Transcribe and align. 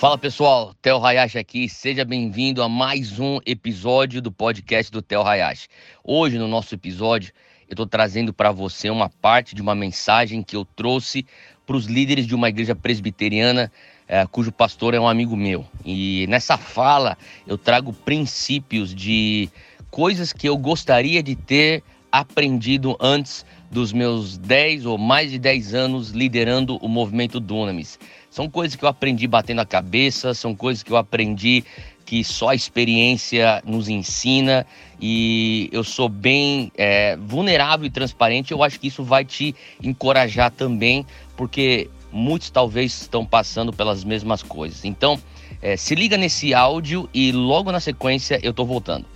Fala 0.00 0.16
pessoal, 0.16 0.72
Theo 0.80 0.96
Hayashi 1.04 1.36
aqui, 1.36 1.68
seja 1.68 2.06
bem-vindo 2.06 2.62
a 2.62 2.70
mais 2.70 3.20
um 3.20 3.38
episódio 3.44 4.22
do 4.22 4.32
podcast 4.32 4.90
do 4.90 5.02
Theo 5.02 5.20
Hayashi. 5.20 5.68
Hoje, 6.02 6.38
no 6.38 6.48
nosso 6.48 6.74
episódio, 6.74 7.34
eu 7.68 7.74
estou 7.74 7.86
trazendo 7.86 8.32
para 8.32 8.50
você 8.50 8.88
uma 8.88 9.10
parte 9.10 9.54
de 9.54 9.60
uma 9.60 9.74
mensagem 9.74 10.42
que 10.42 10.56
eu 10.56 10.64
trouxe 10.64 11.26
para 11.66 11.76
os 11.76 11.84
líderes 11.84 12.26
de 12.26 12.34
uma 12.34 12.48
igreja 12.48 12.74
presbiteriana, 12.74 13.70
é, 14.08 14.24
cujo 14.26 14.50
pastor 14.50 14.94
é 14.94 14.98
um 14.98 15.06
amigo 15.06 15.36
meu. 15.36 15.66
E 15.84 16.24
nessa 16.30 16.56
fala 16.56 17.18
eu 17.46 17.58
trago 17.58 17.92
princípios 17.92 18.94
de 18.94 19.50
coisas 19.90 20.32
que 20.32 20.48
eu 20.48 20.56
gostaria 20.56 21.22
de 21.22 21.36
ter 21.36 21.82
aprendido 22.10 22.96
antes 22.98 23.44
dos 23.70 23.92
meus 23.92 24.36
10 24.36 24.84
ou 24.86 24.98
mais 24.98 25.30
de 25.30 25.38
10 25.38 25.74
anos 25.74 26.10
liderando 26.10 26.76
o 26.78 26.88
movimento 26.88 27.38
Dunamis. 27.38 27.98
São 28.28 28.50
coisas 28.50 28.76
que 28.76 28.84
eu 28.84 28.88
aprendi 28.88 29.26
batendo 29.26 29.60
a 29.60 29.66
cabeça, 29.66 30.34
são 30.34 30.54
coisas 30.54 30.82
que 30.82 30.90
eu 30.90 30.96
aprendi 30.96 31.64
que 32.04 32.24
só 32.24 32.48
a 32.48 32.54
experiência 32.54 33.62
nos 33.64 33.88
ensina 33.88 34.66
e 35.00 35.68
eu 35.70 35.84
sou 35.84 36.08
bem 36.08 36.72
é, 36.76 37.16
vulnerável 37.16 37.86
e 37.86 37.90
transparente. 37.90 38.50
Eu 38.50 38.64
acho 38.64 38.80
que 38.80 38.88
isso 38.88 39.04
vai 39.04 39.24
te 39.24 39.54
encorajar 39.80 40.50
também, 40.50 41.06
porque 41.36 41.88
muitos 42.10 42.50
talvez 42.50 43.02
estão 43.02 43.24
passando 43.24 43.72
pelas 43.72 44.02
mesmas 44.02 44.42
coisas. 44.42 44.84
Então, 44.84 45.22
é, 45.62 45.76
se 45.76 45.94
liga 45.94 46.16
nesse 46.16 46.52
áudio 46.52 47.08
e 47.14 47.30
logo 47.30 47.70
na 47.70 47.78
sequência 47.78 48.40
eu 48.42 48.52
tô 48.52 48.64
voltando. 48.64 49.06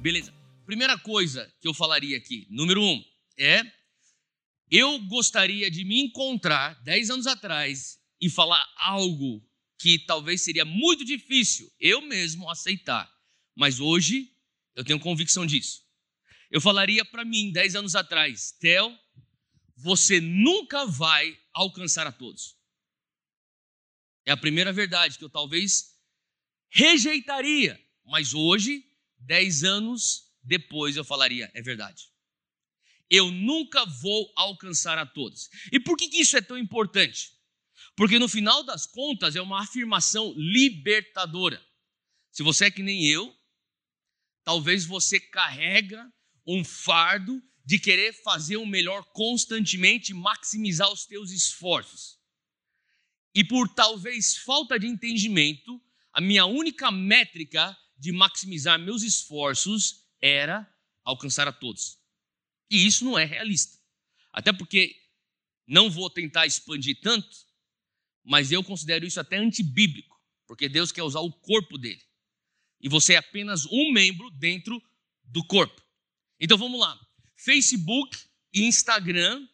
Beleza. 0.00 0.32
Primeira 0.64 0.96
coisa 0.98 1.46
que 1.60 1.68
eu 1.68 1.74
falaria 1.74 2.16
aqui, 2.16 2.46
número 2.50 2.82
um, 2.82 3.00
é 3.38 3.62
eu 4.70 4.98
gostaria 5.06 5.70
de 5.70 5.84
me 5.84 6.02
encontrar 6.02 6.74
10 6.82 7.10
anos 7.10 7.26
atrás 7.26 8.00
e 8.20 8.28
falar 8.28 8.64
algo 8.78 9.44
que 9.78 9.98
talvez 9.98 10.42
seria 10.42 10.64
muito 10.64 11.04
difícil 11.04 11.72
eu 11.78 12.00
mesmo 12.00 12.50
aceitar, 12.50 13.10
mas 13.54 13.78
hoje 13.78 14.32
eu 14.74 14.84
tenho 14.84 14.98
convicção 14.98 15.46
disso. 15.46 15.84
Eu 16.50 16.60
falaria 16.60 17.04
para 17.04 17.24
mim 17.24 17.52
10 17.52 17.76
anos 17.76 17.94
atrás, 17.94 18.52
Theo, 18.60 18.96
você 19.76 20.20
nunca 20.20 20.86
vai 20.86 21.38
alcançar 21.52 22.06
a 22.06 22.12
todos. 22.12 22.56
É 24.24 24.32
a 24.32 24.36
primeira 24.36 24.72
verdade 24.72 25.18
que 25.18 25.24
eu 25.24 25.30
talvez 25.30 25.96
rejeitaria, 26.70 27.80
mas 28.04 28.34
hoje, 28.34 28.84
10 29.18 29.64
anos 29.64 30.32
depois, 30.42 30.96
eu 30.96 31.04
falaria, 31.04 31.50
é 31.54 31.62
verdade 31.62 32.15
eu 33.10 33.30
nunca 33.30 33.84
vou 33.84 34.32
alcançar 34.36 34.98
a 34.98 35.06
todos. 35.06 35.48
E 35.72 35.78
por 35.78 35.96
que, 35.96 36.04
isso 36.20 36.36
é 36.36 36.40
tão 36.40 36.58
importante? 36.58 37.32
Porque 37.96 38.18
no 38.18 38.28
final 38.28 38.62
das 38.62 38.86
contas 38.86 39.36
é 39.36 39.40
uma 39.40 39.62
afirmação 39.62 40.34
libertadora. 40.36 41.64
Se 42.30 42.42
você 42.42 42.66
é 42.66 42.70
que 42.70 42.82
nem 42.82 43.06
eu, 43.06 43.34
talvez 44.44 44.84
você 44.84 45.18
carrega 45.18 46.12
um 46.46 46.64
fardo 46.64 47.42
de 47.64 47.78
querer 47.78 48.12
fazer 48.22 48.56
o 48.56 48.66
melhor 48.66 49.04
constantemente, 49.12 50.14
maximizar 50.14 50.92
os 50.92 51.04
teus 51.04 51.30
esforços. 51.30 52.16
E 53.34 53.42
por 53.42 53.68
talvez 53.74 54.36
falta 54.36 54.78
de 54.78 54.86
entendimento, 54.86 55.82
a 56.12 56.20
minha 56.20 56.46
única 56.46 56.90
métrica 56.90 57.76
de 57.98 58.12
maximizar 58.12 58.78
meus 58.78 59.02
esforços 59.02 60.06
era 60.20 60.70
alcançar 61.04 61.48
a 61.48 61.52
todos. 61.52 61.98
E 62.70 62.86
isso 62.86 63.04
não 63.04 63.18
é 63.18 63.24
realista. 63.24 63.78
Até 64.32 64.52
porque 64.52 64.94
não 65.66 65.90
vou 65.90 66.10
tentar 66.10 66.46
expandir 66.46 67.00
tanto, 67.00 67.28
mas 68.24 68.52
eu 68.52 68.62
considero 68.62 69.06
isso 69.06 69.20
até 69.20 69.36
antibíblico, 69.36 70.20
porque 70.46 70.68
Deus 70.68 70.92
quer 70.92 71.02
usar 71.02 71.20
o 71.20 71.32
corpo 71.32 71.78
dele. 71.78 72.02
E 72.80 72.88
você 72.88 73.14
é 73.14 73.16
apenas 73.16 73.66
um 73.66 73.92
membro 73.92 74.30
dentro 74.30 74.82
do 75.24 75.44
corpo. 75.46 75.80
Então 76.38 76.58
vamos 76.58 76.78
lá. 76.78 76.98
Facebook 77.36 78.16
e 78.52 78.64
Instagram, 78.64 79.46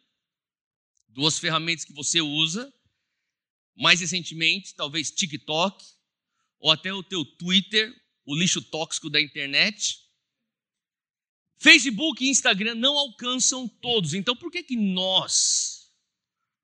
duas 1.07 1.39
ferramentas 1.39 1.85
que 1.85 1.93
você 1.93 2.21
usa. 2.21 2.71
Mais 3.75 4.01
recentemente, 4.01 4.75
talvez 4.75 5.09
TikTok, 5.09 5.83
ou 6.59 6.71
até 6.71 6.93
o 6.93 7.01
teu 7.01 7.25
Twitter, 7.25 7.91
o 8.23 8.35
lixo 8.35 8.61
tóxico 8.61 9.09
da 9.09 9.19
internet. 9.19 10.02
Facebook 11.63 12.21
e 12.21 12.29
Instagram 12.29 12.75
não 12.75 12.97
alcançam 12.97 13.69
todos. 13.69 14.13
Então 14.13 14.35
por 14.35 14.51
que 14.51 14.61
que 14.63 14.75
nós? 14.75 15.89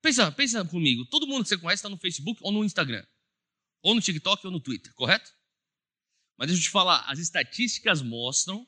Pensa, 0.02 0.30
pensa 0.30 0.62
comigo. 0.62 1.06
Todo 1.06 1.26
mundo 1.26 1.42
que 1.42 1.48
você 1.48 1.56
conhece 1.56 1.80
está 1.80 1.88
no 1.88 1.96
Facebook 1.96 2.38
ou 2.42 2.52
no 2.52 2.62
Instagram, 2.62 3.02
ou 3.82 3.94
no 3.94 4.00
TikTok 4.02 4.46
ou 4.46 4.52
no 4.52 4.60
Twitter, 4.60 4.92
correto? 4.92 5.32
Mas 6.36 6.48
deixa 6.48 6.60
eu 6.60 6.64
te 6.64 6.70
falar, 6.70 7.00
as 7.10 7.18
estatísticas 7.18 8.02
mostram 8.02 8.66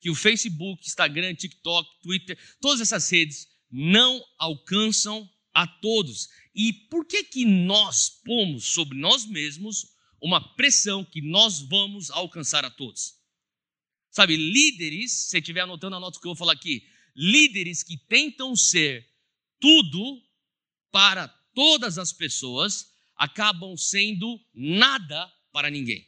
que 0.00 0.08
o 0.08 0.14
Facebook, 0.14 0.86
Instagram, 0.86 1.34
TikTok, 1.34 2.00
Twitter, 2.00 2.38
todas 2.60 2.80
essas 2.80 3.10
redes 3.10 3.48
não 3.68 4.24
alcançam 4.38 5.28
a 5.52 5.66
todos. 5.66 6.28
E 6.54 6.72
por 6.72 7.04
que 7.04 7.24
que 7.24 7.44
nós 7.44 8.08
pomos 8.24 8.66
sobre 8.66 8.96
nós 8.96 9.26
mesmos 9.26 9.96
uma 10.20 10.54
pressão 10.54 11.04
que 11.04 11.20
nós 11.20 11.60
vamos 11.60 12.08
alcançar 12.12 12.64
a 12.64 12.70
todos? 12.70 13.21
Sabe, 14.12 14.36
líderes, 14.36 15.10
se 15.10 15.30
você 15.30 15.38
estiver 15.38 15.62
anotando, 15.62 15.96
anota 15.96 16.18
o 16.18 16.20
que 16.20 16.26
eu 16.26 16.34
vou 16.34 16.36
falar 16.36 16.52
aqui. 16.52 16.86
Líderes 17.16 17.82
que 17.82 17.96
tentam 17.96 18.54
ser 18.54 19.08
tudo 19.58 20.22
para 20.90 21.28
todas 21.54 21.96
as 21.96 22.12
pessoas 22.12 22.92
acabam 23.16 23.74
sendo 23.74 24.38
nada 24.54 25.32
para 25.50 25.70
ninguém. 25.70 26.06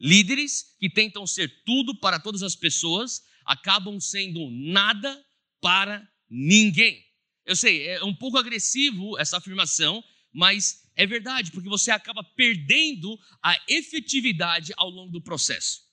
Líderes 0.00 0.74
que 0.80 0.90
tentam 0.90 1.24
ser 1.24 1.62
tudo 1.64 1.94
para 2.00 2.18
todas 2.18 2.42
as 2.42 2.56
pessoas 2.56 3.22
acabam 3.44 4.00
sendo 4.00 4.50
nada 4.50 5.24
para 5.60 6.04
ninguém. 6.28 7.06
Eu 7.46 7.54
sei, 7.54 7.86
é 7.86 8.02
um 8.02 8.14
pouco 8.14 8.36
agressivo 8.36 9.16
essa 9.16 9.36
afirmação, 9.36 10.02
mas 10.32 10.90
é 10.96 11.06
verdade, 11.06 11.52
porque 11.52 11.68
você 11.68 11.92
acaba 11.92 12.24
perdendo 12.24 13.16
a 13.40 13.56
efetividade 13.68 14.72
ao 14.76 14.90
longo 14.90 15.12
do 15.12 15.22
processo. 15.22 15.91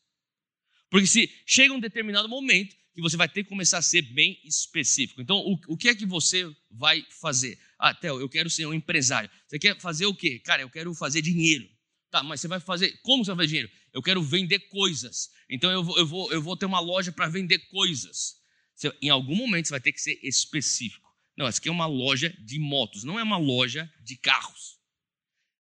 Porque 0.89 1.07
se 1.07 1.31
chega 1.45 1.73
um 1.73 1.79
determinado 1.79 2.27
momento 2.27 2.75
que 2.93 3.01
você 3.01 3.15
vai 3.15 3.29
ter 3.29 3.43
que 3.43 3.49
começar 3.49 3.77
a 3.77 3.81
ser 3.81 4.01
bem 4.01 4.39
específico. 4.43 5.21
Então, 5.21 5.37
o, 5.37 5.59
o 5.67 5.77
que 5.77 5.89
é 5.89 5.95
que 5.95 6.05
você 6.05 6.51
vai 6.69 7.05
fazer? 7.21 7.57
Ah, 7.77 7.93
Theo, 7.93 8.19
eu 8.19 8.27
quero 8.27 8.49
ser 8.49 8.65
um 8.65 8.73
empresário. 8.73 9.29
Você 9.47 9.57
quer 9.57 9.79
fazer 9.79 10.05
o 10.05 10.13
quê? 10.13 10.39
Cara, 10.39 10.61
eu 10.61 10.69
quero 10.69 10.93
fazer 10.93 11.21
dinheiro. 11.21 11.69
Tá, 12.11 12.23
mas 12.23 12.41
você 12.41 12.47
vai 12.47 12.59
fazer. 12.59 12.99
Como 13.03 13.23
você 13.23 13.31
vai 13.31 13.37
fazer 13.37 13.47
dinheiro? 13.47 13.71
Eu 13.93 14.01
quero 14.01 14.21
vender 14.21 14.59
coisas. 14.69 15.29
Então 15.49 15.71
eu 15.71 15.83
vou, 15.83 15.97
eu 15.97 16.05
vou, 16.05 16.31
eu 16.31 16.41
vou 16.41 16.57
ter 16.57 16.65
uma 16.65 16.79
loja 16.79 17.11
para 17.11 17.27
vender 17.27 17.59
coisas. 17.69 18.35
Você, 18.75 18.91
em 19.01 19.09
algum 19.09 19.35
momento 19.35 19.67
você 19.67 19.73
vai 19.73 19.81
ter 19.81 19.91
que 19.91 20.01
ser 20.01 20.19
específico. 20.23 21.07
Não, 21.37 21.47
essa 21.47 21.59
aqui 21.59 21.69
é 21.69 21.71
uma 21.71 21.85
loja 21.85 22.35
de 22.39 22.59
motos, 22.59 23.03
não 23.03 23.19
é 23.19 23.23
uma 23.23 23.37
loja 23.37 23.91
de 24.03 24.17
carros. 24.17 24.78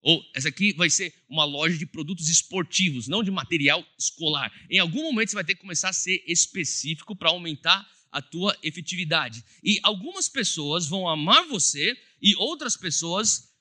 Ou 0.07 0.25
essa 0.33 0.47
aqui 0.47 0.71
vai 0.71 0.89
ser 0.89 1.13
uma 1.27 1.43
loja 1.43 1.77
de 1.77 1.85
produtos 1.85 2.29
esportivos, 2.29 3.09
não 3.09 3.21
de 3.21 3.29
material 3.29 3.85
escolar. 3.99 4.49
Em 4.69 4.79
algum 4.79 5.03
momento 5.03 5.27
você 5.27 5.35
vai 5.35 5.43
ter 5.43 5.55
que 5.55 5.59
começar 5.59 5.89
a 5.89 5.93
ser 5.93 6.23
específico 6.25 7.13
para 7.13 7.27
aumentar 7.27 7.85
a 8.09 8.21
tua 8.21 8.57
efetividade. 8.63 9.43
E 9.61 9.81
algumas 9.83 10.29
pessoas 10.29 10.87
vão 10.87 11.09
amar 11.09 11.45
você 11.47 11.93
e 12.21 12.33
outras 12.37 12.77
pessoas 12.77 13.53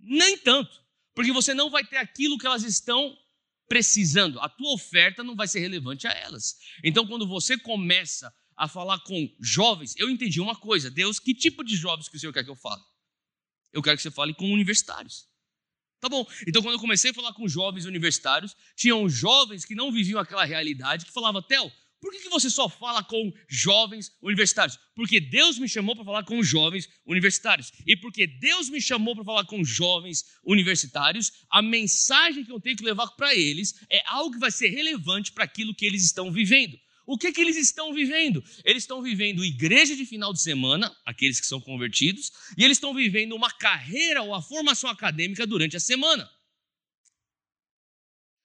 nem 0.00 0.38
tanto, 0.38 0.82
porque 1.14 1.32
você 1.32 1.52
não 1.52 1.68
vai 1.68 1.84
ter 1.84 1.98
aquilo 1.98 2.38
que 2.38 2.46
elas 2.46 2.62
estão 2.62 3.14
precisando. 3.68 4.40
A 4.40 4.48
tua 4.48 4.72
oferta 4.72 5.22
não 5.22 5.36
vai 5.36 5.46
ser 5.46 5.60
relevante 5.60 6.06
a 6.06 6.12
elas. 6.12 6.56
Então, 6.82 7.06
quando 7.06 7.28
você 7.28 7.58
começa 7.58 8.34
a 8.56 8.68
falar 8.68 9.00
com 9.00 9.30
jovens, 9.38 9.94
eu 9.98 10.08
entendi 10.08 10.40
uma 10.40 10.56
coisa: 10.56 10.90
Deus, 10.90 11.18
que 11.18 11.34
tipo 11.34 11.62
de 11.62 11.76
jovens 11.76 12.08
que 12.08 12.16
o 12.16 12.18
Senhor 12.18 12.32
quer 12.32 12.42
que 12.42 12.48
eu 12.48 12.56
fale? 12.56 12.80
Eu 13.70 13.82
quero 13.82 13.98
que 13.98 14.02
você 14.02 14.10
fale 14.10 14.32
com 14.32 14.50
universitários. 14.50 15.28
Tá 16.00 16.08
bom. 16.08 16.26
Então, 16.46 16.62
quando 16.62 16.74
eu 16.74 16.80
comecei 16.80 17.10
a 17.10 17.14
falar 17.14 17.32
com 17.32 17.48
jovens 17.48 17.84
universitários, 17.84 18.56
tinham 18.76 19.08
jovens 19.08 19.64
que 19.64 19.74
não 19.74 19.90
viviam 19.90 20.20
aquela 20.20 20.44
realidade, 20.44 21.04
que 21.04 21.12
falavam, 21.12 21.42
Theo, 21.42 21.70
por 22.00 22.12
que, 22.12 22.20
que 22.20 22.28
você 22.28 22.48
só 22.48 22.68
fala 22.68 23.02
com 23.02 23.32
jovens 23.48 24.12
universitários? 24.22 24.78
Porque 24.94 25.20
Deus 25.20 25.58
me 25.58 25.68
chamou 25.68 25.96
para 25.96 26.04
falar 26.04 26.22
com 26.22 26.40
jovens 26.42 26.88
universitários. 27.04 27.72
E 27.84 27.96
porque 27.96 28.26
Deus 28.26 28.68
me 28.68 28.80
chamou 28.80 29.16
para 29.16 29.24
falar 29.24 29.44
com 29.44 29.64
jovens 29.64 30.24
universitários, 30.44 31.32
a 31.50 31.60
mensagem 31.60 32.44
que 32.44 32.52
eu 32.52 32.60
tenho 32.60 32.76
que 32.76 32.84
levar 32.84 33.08
para 33.08 33.34
eles 33.34 33.74
é 33.90 34.00
algo 34.06 34.32
que 34.32 34.38
vai 34.38 34.52
ser 34.52 34.68
relevante 34.68 35.32
para 35.32 35.44
aquilo 35.44 35.74
que 35.74 35.84
eles 35.84 36.04
estão 36.04 36.30
vivendo. 36.30 36.78
O 37.08 37.16
que, 37.16 37.32
que 37.32 37.40
eles 37.40 37.56
estão 37.56 37.94
vivendo? 37.94 38.44
Eles 38.62 38.82
estão 38.82 39.00
vivendo 39.00 39.42
igreja 39.42 39.96
de 39.96 40.04
final 40.04 40.30
de 40.30 40.42
semana, 40.42 40.94
aqueles 41.06 41.40
que 41.40 41.46
são 41.46 41.58
convertidos, 41.58 42.30
e 42.54 42.62
eles 42.62 42.76
estão 42.76 42.92
vivendo 42.92 43.34
uma 43.34 43.50
carreira 43.50 44.20
ou 44.22 44.34
a 44.34 44.42
formação 44.42 44.90
acadêmica 44.90 45.46
durante 45.46 45.74
a 45.74 45.80
semana. 45.80 46.30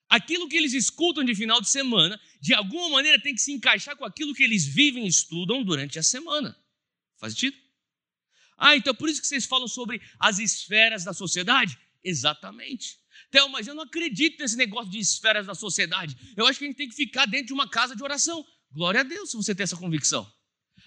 Aquilo 0.08 0.48
que 0.48 0.56
eles 0.56 0.72
escutam 0.72 1.26
de 1.26 1.36
final 1.36 1.60
de 1.60 1.70
semana, 1.70 2.18
de 2.40 2.54
alguma 2.54 2.88
maneira 2.88 3.22
tem 3.22 3.36
que 3.36 3.42
se 3.42 3.52
encaixar 3.52 3.98
com 3.98 4.06
aquilo 4.06 4.34
que 4.34 4.44
eles 4.44 4.66
vivem 4.66 5.04
e 5.04 5.10
estudam 5.10 5.62
durante 5.62 6.00
a 6.00 6.04
semana. 6.04 6.58
Faz 7.20 7.34
sentido? 7.34 7.58
Ah, 8.58 8.78
então 8.78 8.96
por 8.96 9.10
isso 9.10 9.20
que 9.20 9.28
vocês 9.28 9.44
falam 9.44 9.68
sobre 9.68 10.02
as 10.18 10.40
esferas 10.40 11.04
da 11.04 11.12
sociedade? 11.12 11.78
Exatamente. 12.02 12.98
Theo, 13.34 13.50
mas 13.50 13.66
eu 13.66 13.74
não 13.74 13.82
acredito 13.82 14.40
nesse 14.40 14.56
negócio 14.56 14.92
de 14.92 15.00
esferas 15.00 15.48
da 15.48 15.56
sociedade. 15.56 16.16
Eu 16.38 16.46
acho 16.46 16.60
que 16.60 16.66
a 16.66 16.68
gente 16.68 16.78
tem 16.78 16.88
que 16.88 16.96
ficar 16.96 17.26
dentro 17.26 17.48
de 17.48 17.54
uma 17.54 17.68
casa 17.68 17.96
de 17.96 18.04
oração. 18.04 18.46
Glória 18.72 19.00
a 19.00 19.04
Deus 19.04 19.32
se 19.32 19.36
você 19.36 19.56
tem 19.56 19.64
essa 19.64 19.76
convicção. 19.76 20.32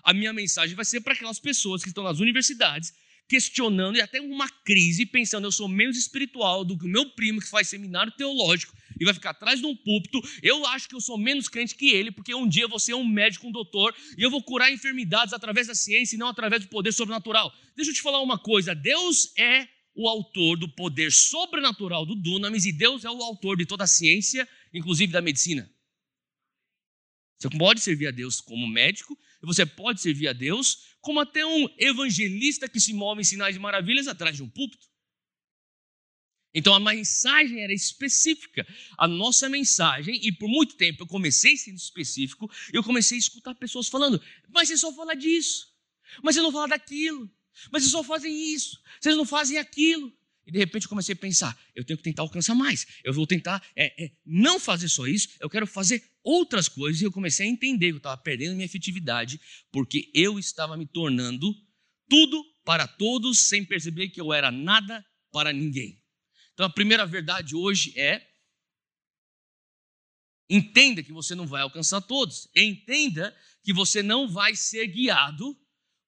A 0.04 0.14
minha 0.14 0.32
mensagem 0.32 0.76
vai 0.76 0.84
ser 0.84 1.00
para 1.00 1.12
aquelas 1.12 1.40
pessoas 1.40 1.82
que 1.82 1.88
estão 1.88 2.04
nas 2.04 2.20
universidades 2.20 2.94
questionando 3.28 3.96
e 3.96 4.00
até 4.00 4.20
uma 4.20 4.48
crise, 4.64 5.04
pensando 5.04 5.48
eu 5.48 5.50
sou 5.50 5.66
menos 5.66 5.96
espiritual 5.96 6.64
do 6.64 6.78
que 6.78 6.84
o 6.84 6.88
meu 6.88 7.10
primo 7.10 7.40
que 7.40 7.50
faz 7.50 7.68
seminário 7.68 8.12
teológico 8.12 8.72
e 9.00 9.04
vai 9.04 9.12
ficar 9.12 9.30
atrás 9.30 9.58
de 9.58 9.66
um 9.66 9.74
púlpito. 9.74 10.20
Eu 10.40 10.64
acho 10.66 10.88
que 10.88 10.94
eu 10.94 11.00
sou 11.00 11.18
menos 11.18 11.48
crente 11.48 11.74
que 11.74 11.90
ele, 11.90 12.12
porque 12.12 12.32
um 12.32 12.48
dia 12.48 12.68
vou 12.68 12.78
ser 12.78 12.94
um 12.94 13.04
médico, 13.04 13.48
um 13.48 13.50
doutor, 13.52 13.92
e 14.16 14.22
eu 14.22 14.30
vou 14.30 14.40
curar 14.40 14.72
enfermidades 14.72 15.34
através 15.34 15.66
da 15.66 15.74
ciência 15.74 16.14
e 16.14 16.18
não 16.18 16.28
através 16.28 16.62
do 16.62 16.68
poder 16.68 16.92
sobrenatural. 16.92 17.52
Deixa 17.74 17.90
eu 17.90 17.94
te 17.94 18.02
falar 18.02 18.20
uma 18.22 18.38
coisa: 18.38 18.72
Deus 18.72 19.32
é 19.36 19.66
o 19.96 20.06
autor 20.08 20.58
do 20.58 20.68
poder 20.68 21.10
sobrenatural 21.10 22.04
do 22.04 22.14
Dunamis 22.14 22.66
e 22.66 22.72
Deus 22.72 23.04
é 23.04 23.10
o 23.10 23.22
autor 23.22 23.56
de 23.56 23.64
toda 23.64 23.84
a 23.84 23.86
ciência, 23.88 24.46
inclusive 24.72 25.10
da 25.10 25.22
medicina. 25.22 25.68
Você 27.38 27.48
pode 27.50 27.80
servir 27.80 28.06
a 28.06 28.10
Deus 28.10 28.40
como 28.40 28.66
médico, 28.66 29.18
e 29.42 29.46
você 29.46 29.64
pode 29.64 30.00
servir 30.00 30.28
a 30.28 30.32
Deus 30.34 30.96
como 31.00 31.20
até 31.20 31.44
um 31.46 31.66
evangelista 31.78 32.68
que 32.68 32.78
se 32.78 32.92
move 32.92 33.22
em 33.22 33.24
sinais 33.24 33.54
de 33.54 33.60
maravilhas 33.60 34.06
atrás 34.06 34.36
de 34.36 34.42
um 34.42 34.48
púlpito. 34.48 34.86
Então 36.54 36.74
a 36.74 36.80
mensagem 36.80 37.62
era 37.62 37.72
específica. 37.72 38.66
A 38.96 39.06
nossa 39.06 39.48
mensagem, 39.48 40.18
e 40.26 40.32
por 40.32 40.48
muito 40.48 40.76
tempo 40.76 41.02
eu 41.02 41.06
comecei 41.06 41.56
sendo 41.56 41.76
específico, 41.76 42.50
eu 42.72 42.82
comecei 42.82 43.16
a 43.16 43.20
escutar 43.20 43.54
pessoas 43.54 43.88
falando: 43.88 44.22
mas 44.48 44.68
você 44.68 44.76
só 44.76 44.92
fala 44.92 45.14
disso, 45.14 45.70
mas 46.22 46.34
você 46.34 46.42
não 46.42 46.52
fala 46.52 46.68
daquilo, 46.68 47.30
mas 47.70 47.82
vocês 47.82 47.92
só 47.92 48.04
fazem 48.04 48.54
isso, 48.54 48.80
vocês 49.00 49.16
não 49.16 49.24
fazem 49.24 49.58
aquilo. 49.58 50.12
E 50.46 50.52
de 50.52 50.58
repente 50.58 50.84
eu 50.84 50.88
comecei 50.88 51.12
a 51.12 51.16
pensar: 51.16 51.58
eu 51.74 51.84
tenho 51.84 51.96
que 51.96 52.04
tentar 52.04 52.22
alcançar 52.22 52.54
mais. 52.54 52.86
Eu 53.02 53.12
vou 53.12 53.26
tentar 53.26 53.66
é, 53.74 54.04
é, 54.04 54.12
não 54.24 54.60
fazer 54.60 54.88
só 54.88 55.06
isso, 55.06 55.28
eu 55.40 55.50
quero 55.50 55.66
fazer 55.66 56.02
outras 56.22 56.68
coisas. 56.68 57.02
E 57.02 57.04
eu 57.04 57.12
comecei 57.12 57.46
a 57.46 57.50
entender 57.50 57.88
que 57.88 57.94
eu 57.94 57.96
estava 57.98 58.16
perdendo 58.16 58.54
minha 58.54 58.64
efetividade, 58.64 59.40
porque 59.72 60.10
eu 60.14 60.38
estava 60.38 60.76
me 60.76 60.86
tornando 60.86 61.52
tudo 62.08 62.44
para 62.64 62.86
todos, 62.86 63.40
sem 63.48 63.64
perceber 63.64 64.08
que 64.08 64.20
eu 64.20 64.32
era 64.32 64.50
nada 64.52 65.04
para 65.32 65.52
ninguém. 65.52 66.00
Então 66.54 66.64
a 66.64 66.70
primeira 66.70 67.04
verdade 67.04 67.56
hoje 67.56 67.92
é: 67.98 68.24
entenda 70.48 71.02
que 71.02 71.12
você 71.12 71.34
não 71.34 71.46
vai 71.46 71.62
alcançar 71.62 72.00
todos. 72.00 72.48
Entenda 72.54 73.36
que 73.64 73.72
você 73.72 74.00
não 74.00 74.28
vai 74.28 74.54
ser 74.54 74.86
guiado 74.86 75.58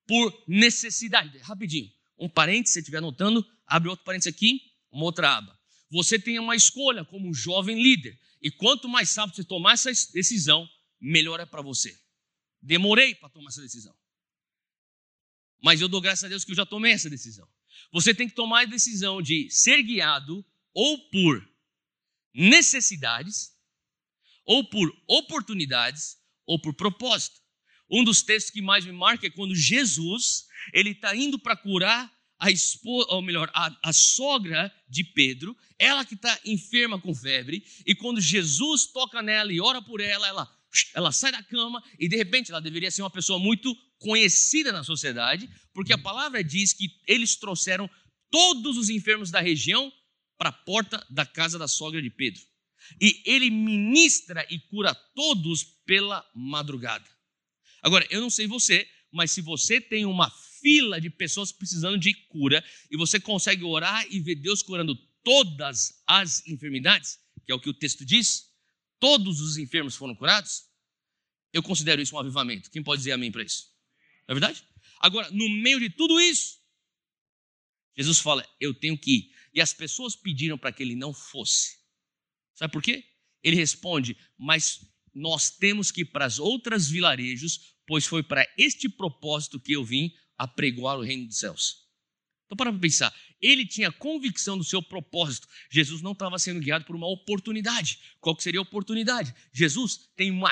por 0.09 0.45
necessidade. 0.49 1.37
Rapidinho, 1.39 1.93
um 2.19 2.29
parênteses, 2.29 2.73
se 2.73 2.79
estiver 2.81 2.99
anotando, 2.99 3.47
abre 3.67 3.91
outro 3.91 4.05
parênteses 4.05 4.35
aqui, 4.35 4.61
uma 4.91 5.05
outra 5.05 5.37
aba. 5.37 5.57
Você 5.91 6.19
tem 6.19 6.39
uma 6.39 6.57
escolha 6.57 7.05
como 7.05 7.33
jovem 7.33 7.81
líder. 7.81 8.19
E 8.41 8.51
quanto 8.51 8.89
mais 8.89 9.15
rápido 9.15 9.37
você 9.37 9.45
tomar 9.45 9.75
essa 9.75 9.91
decisão, 10.13 10.69
melhor 11.01 11.39
é 11.39 11.47
para 11.47 11.61
você. 11.61 11.97
Demorei 12.61 13.15
para 13.15 13.29
tomar 13.29 13.51
essa 13.51 13.61
decisão. 13.61 13.95
Mas 15.63 15.81
eu 15.81 15.89
dou 15.89 16.01
graças 16.01 16.25
a 16.25 16.29
Deus 16.29 16.45
que 16.45 16.53
eu 16.53 16.57
já 16.57 16.65
tomei 16.65 16.93
essa 16.93 17.11
decisão. 17.11 17.47
Você 17.93 18.15
tem 18.15 18.29
que 18.29 18.35
tomar 18.35 18.63
a 18.63 18.65
decisão 18.65 19.21
de 19.21 19.51
ser 19.51 19.83
guiado 19.83 20.45
ou 20.73 21.11
por 21.11 21.47
necessidades, 22.33 23.53
ou 24.45 24.69
por 24.69 24.91
oportunidades, 25.07 26.17
ou 26.47 26.61
por 26.61 26.75
propósito. 26.75 27.41
Um 27.91 28.05
dos 28.05 28.23
textos 28.23 28.53
que 28.53 28.61
mais 28.61 28.85
me 28.85 28.93
marca 28.93 29.27
é 29.27 29.31
quando 29.31 29.55
Jesus 29.55 30.47
ele 30.73 30.91
está 30.91 31.15
indo 31.17 31.39
para 31.39 31.57
curar 31.57 32.13
a 32.39 32.51
esposa, 32.51 33.09
ou 33.11 33.21
melhor, 33.21 33.51
a, 33.53 33.75
a 33.83 33.93
sogra 33.93 34.73
de 34.89 35.03
Pedro, 35.03 35.57
ela 35.79 36.05
que 36.05 36.15
está 36.15 36.39
enferma 36.45 37.01
com 37.01 37.15
febre, 37.15 37.65
e 37.85 37.95
quando 37.95 38.21
Jesus 38.21 38.87
toca 38.87 39.21
nela 39.21 39.53
e 39.53 39.61
ora 39.61 39.83
por 39.83 40.01
ela, 40.01 40.27
ela, 40.29 40.49
ela 40.95 41.11
sai 41.13 41.33
da 41.33 41.43
cama 41.43 41.83
e 41.99 42.09
de 42.09 42.17
repente 42.17 42.51
ela 42.51 42.61
deveria 42.61 42.91
ser 42.91 43.03
uma 43.03 43.11
pessoa 43.11 43.39
muito 43.39 43.75
conhecida 43.99 44.71
na 44.71 44.85
sociedade, 44.85 45.51
porque 45.75 45.93
a 45.93 45.99
palavra 45.99 46.43
diz 46.45 46.73
que 46.73 46.89
eles 47.09 47.35
trouxeram 47.35 47.91
todos 48.31 48.77
os 48.77 48.89
enfermos 48.89 49.31
da 49.31 49.41
região 49.41 49.93
para 50.37 50.51
a 50.51 50.53
porta 50.53 51.05
da 51.11 51.27
casa 51.27 51.59
da 51.59 51.67
sogra 51.67 52.01
de 52.01 52.11
Pedro. 52.11 52.41
E 53.01 53.21
ele 53.27 53.51
ministra 53.51 54.47
e 54.49 54.61
cura 54.61 54.95
todos 55.15 55.65
pela 55.85 56.25
madrugada. 56.35 57.05
Agora, 57.83 58.07
eu 58.11 58.21
não 58.21 58.31
sei 58.31 58.47
você, 58.47 58.89
mas 59.11 59.31
se 59.31 59.41
você 59.41 59.81
tem 59.81 60.05
uma 60.05 60.31
fila 60.61 61.01
de 61.01 61.09
pessoas 61.11 61.53
precisando 61.53 61.99
de 61.99 62.15
cura 62.15 62.65
e 62.91 62.97
você 62.97 63.21
consegue 63.21 63.65
orar 63.65 64.07
e 64.11 64.21
ver 64.21 64.37
Deus 64.37 64.63
curando 64.63 64.95
todas 65.23 66.03
as 66.07 66.47
enfermidades, 66.47 67.19
que 67.45 67.53
é 67.53 67.55
o 67.55 67.61
que 67.61 67.71
o 67.71 67.75
texto 67.75 68.05
diz, 68.05 68.49
todos 68.99 69.41
os 69.41 69.57
enfermos 69.57 69.97
foram 69.97 70.15
curados, 70.15 70.65
eu 71.53 71.63
considero 71.63 72.03
isso 72.03 72.15
um 72.15 72.19
avivamento. 72.19 72.71
Quem 72.71 72.83
pode 72.83 73.01
dizer 73.01 73.13
amém 73.13 73.33
para 73.33 73.43
isso? 73.43 73.73
Não 74.27 74.33
é 74.33 74.39
verdade? 74.39 74.63
Agora, 75.01 75.31
no 75.31 75.49
meio 75.49 75.81
de 75.81 75.89
tudo 75.89 76.21
isso, 76.21 76.59
Jesus 77.97 78.19
fala: 78.19 78.47
Eu 78.61 78.75
tenho 78.75 78.99
que 78.99 79.11
ir. 79.17 79.35
E 79.55 79.61
as 79.61 79.73
pessoas 79.73 80.15
pediram 80.15 80.59
para 80.59 80.73
que 80.73 80.83
ele 80.83 80.95
não 80.95 81.13
fosse. 81.13 81.79
Sabe 82.55 82.73
por 82.73 82.83
quê? 82.83 83.05
Ele 83.43 83.57
responde: 83.57 84.17
Mas 84.37 84.81
nós 85.19 85.51
temos 85.51 85.91
que 85.91 86.03
ir 86.03 86.07
para 86.07 86.25
as 86.25 86.39
outras 86.39 86.89
vilarejos, 86.89 87.75
pois 87.87 88.07
foi 88.07 88.23
para 88.23 88.47
este 88.57 88.89
propósito 88.89 89.61
que 89.61 89.73
eu 89.73 89.85
vim 89.85 90.13
apregoar 90.37 90.99
o 90.99 91.03
reino 91.03 91.27
dos 91.27 91.39
céus. 91.39 91.89
Então, 92.47 92.57
para 92.57 92.73
pensar, 92.73 93.15
ele 93.43 93.67
tinha 93.67 93.93
convicção 93.93 94.57
do 94.57 94.65
seu 94.65 94.83
propósito. 94.83 95.47
Jesus 95.71 96.01
não 96.01 96.13
estava 96.13 96.39
sendo 96.39 96.61
guiado 96.61 96.87
por 96.87 96.97
uma 96.97 97.07
oportunidade. 97.07 97.99
Qual 98.21 98.35
que 98.35 98.43
seria 98.43 98.61
a 98.61 98.63
oportunidade? 98.63 99.35
Jesus 99.53 100.09
tem 100.17 100.31
uma, 100.31 100.51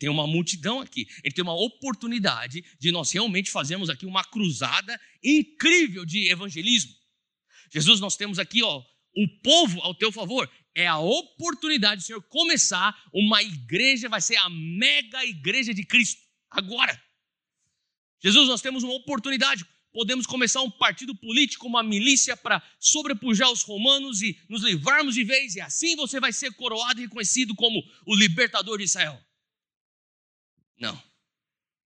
tem 0.00 0.08
uma 0.08 0.26
multidão 0.26 0.80
aqui. 0.80 1.06
Ele 1.22 1.32
tem 1.32 1.44
uma 1.44 1.54
oportunidade 1.54 2.64
de 2.80 2.90
nós 2.90 3.12
realmente 3.12 3.50
fazermos 3.50 3.88
aqui 3.88 4.04
uma 4.04 4.24
cruzada 4.24 5.00
incrível 5.22 6.04
de 6.04 6.28
evangelismo. 6.28 6.92
Jesus, 7.72 8.00
nós 8.00 8.16
temos 8.16 8.40
aqui, 8.40 8.62
ó, 8.62 8.82
o 9.16 9.28
povo 9.42 9.80
ao 9.82 9.94
teu 9.94 10.10
favor. 10.10 10.50
É 10.74 10.86
a 10.86 10.98
oportunidade 10.98 12.02
do 12.02 12.06
Senhor 12.06 12.22
começar 12.22 12.96
uma 13.12 13.42
igreja, 13.42 14.08
vai 14.08 14.20
ser 14.20 14.36
a 14.36 14.48
mega 14.48 15.24
igreja 15.24 15.74
de 15.74 15.84
Cristo. 15.84 16.20
Agora. 16.50 17.00
Jesus, 18.20 18.48
nós 18.48 18.60
temos 18.60 18.82
uma 18.82 18.94
oportunidade. 18.94 19.64
Podemos 19.92 20.26
começar 20.26 20.62
um 20.62 20.70
partido 20.70 21.14
político, 21.16 21.66
uma 21.66 21.82
milícia 21.82 22.36
para 22.36 22.62
sobrepujar 22.78 23.50
os 23.50 23.62
romanos 23.62 24.22
e 24.22 24.38
nos 24.48 24.62
livrarmos 24.62 25.14
de 25.14 25.24
vez, 25.24 25.54
e 25.56 25.60
assim 25.60 25.96
você 25.96 26.20
vai 26.20 26.32
ser 26.32 26.52
coroado 26.52 27.00
e 27.00 27.04
reconhecido 27.04 27.54
como 27.54 27.82
o 28.06 28.14
libertador 28.14 28.78
de 28.78 28.84
Israel. 28.84 29.20
Não. 30.78 31.07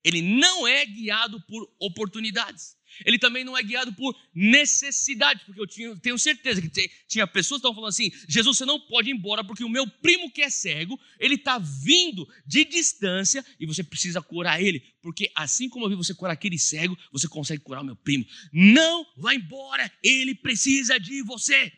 Ele 0.05 0.21
não 0.21 0.67
é 0.67 0.85
guiado 0.85 1.41
por 1.43 1.69
oportunidades. 1.79 2.77
Ele 3.05 3.19
também 3.19 3.45
não 3.45 3.57
é 3.57 3.63
guiado 3.63 3.93
por 3.95 4.15
necessidade, 4.35 5.45
porque 5.45 5.61
eu 5.61 5.67
tinha, 5.67 5.97
tenho 5.97 6.19
certeza 6.19 6.61
que 6.61 6.69
tinha 7.09 7.27
pessoas 7.27 7.61
que 7.61 7.67
estavam 7.67 7.75
falando 7.75 7.89
assim: 7.89 8.11
Jesus, 8.29 8.59
você 8.59 8.65
não 8.65 8.79
pode 8.81 9.09
ir 9.09 9.15
embora, 9.15 9.43
porque 9.45 9.65
o 9.65 9.69
meu 9.69 9.87
primo 9.87 10.31
que 10.31 10.43
é 10.43 10.51
cego, 10.51 10.99
ele 11.19 11.37
está 11.37 11.59
vindo 11.59 12.29
de 12.47 12.65
distância 12.65 13.45
e 13.59 13.67
você 13.67 13.83
precisa 13.83 14.21
curar 14.21 14.61
ele, 14.61 14.81
porque 15.01 15.31
assim 15.35 15.69
como 15.69 15.87
eu 15.87 15.91
vi 15.91 15.97
você 15.97 16.15
curar 16.15 16.35
aquele 16.35 16.59
cego, 16.59 16.97
você 17.11 17.29
consegue 17.29 17.63
curar 17.63 17.83
o 17.83 17.85
meu 17.85 17.97
primo. 17.97 18.27
Não 18.53 19.07
vá 19.17 19.35
embora, 19.35 19.91
ele 20.03 20.35
precisa 20.35 20.99
de 20.99 21.23
você. 21.23 21.73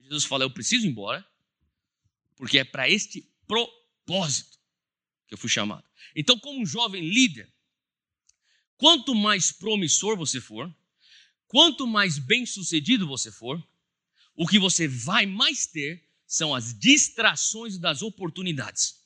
Jesus 0.00 0.24
fala: 0.24 0.44
Eu 0.44 0.50
preciso 0.50 0.86
ir 0.86 0.90
embora, 0.90 1.26
porque 2.36 2.58
é 2.58 2.64
para 2.64 2.88
este 2.88 3.26
propósito 3.46 4.58
que 5.26 5.34
eu 5.34 5.38
fui 5.38 5.48
chamado. 5.48 5.87
Então, 6.14 6.38
como 6.38 6.60
um 6.60 6.66
jovem 6.66 7.02
líder, 7.02 7.52
Quanto 8.78 9.12
mais 9.12 9.50
promissor 9.50 10.16
você 10.16 10.40
for, 10.40 10.72
quanto 11.48 11.84
mais 11.84 12.16
bem-sucedido 12.16 13.08
você 13.08 13.30
for, 13.30 13.60
o 14.36 14.46
que 14.46 14.56
você 14.56 14.86
vai 14.86 15.26
mais 15.26 15.66
ter 15.66 16.08
são 16.24 16.54
as 16.54 16.78
distrações 16.78 17.76
das 17.76 18.02
oportunidades. 18.02 19.02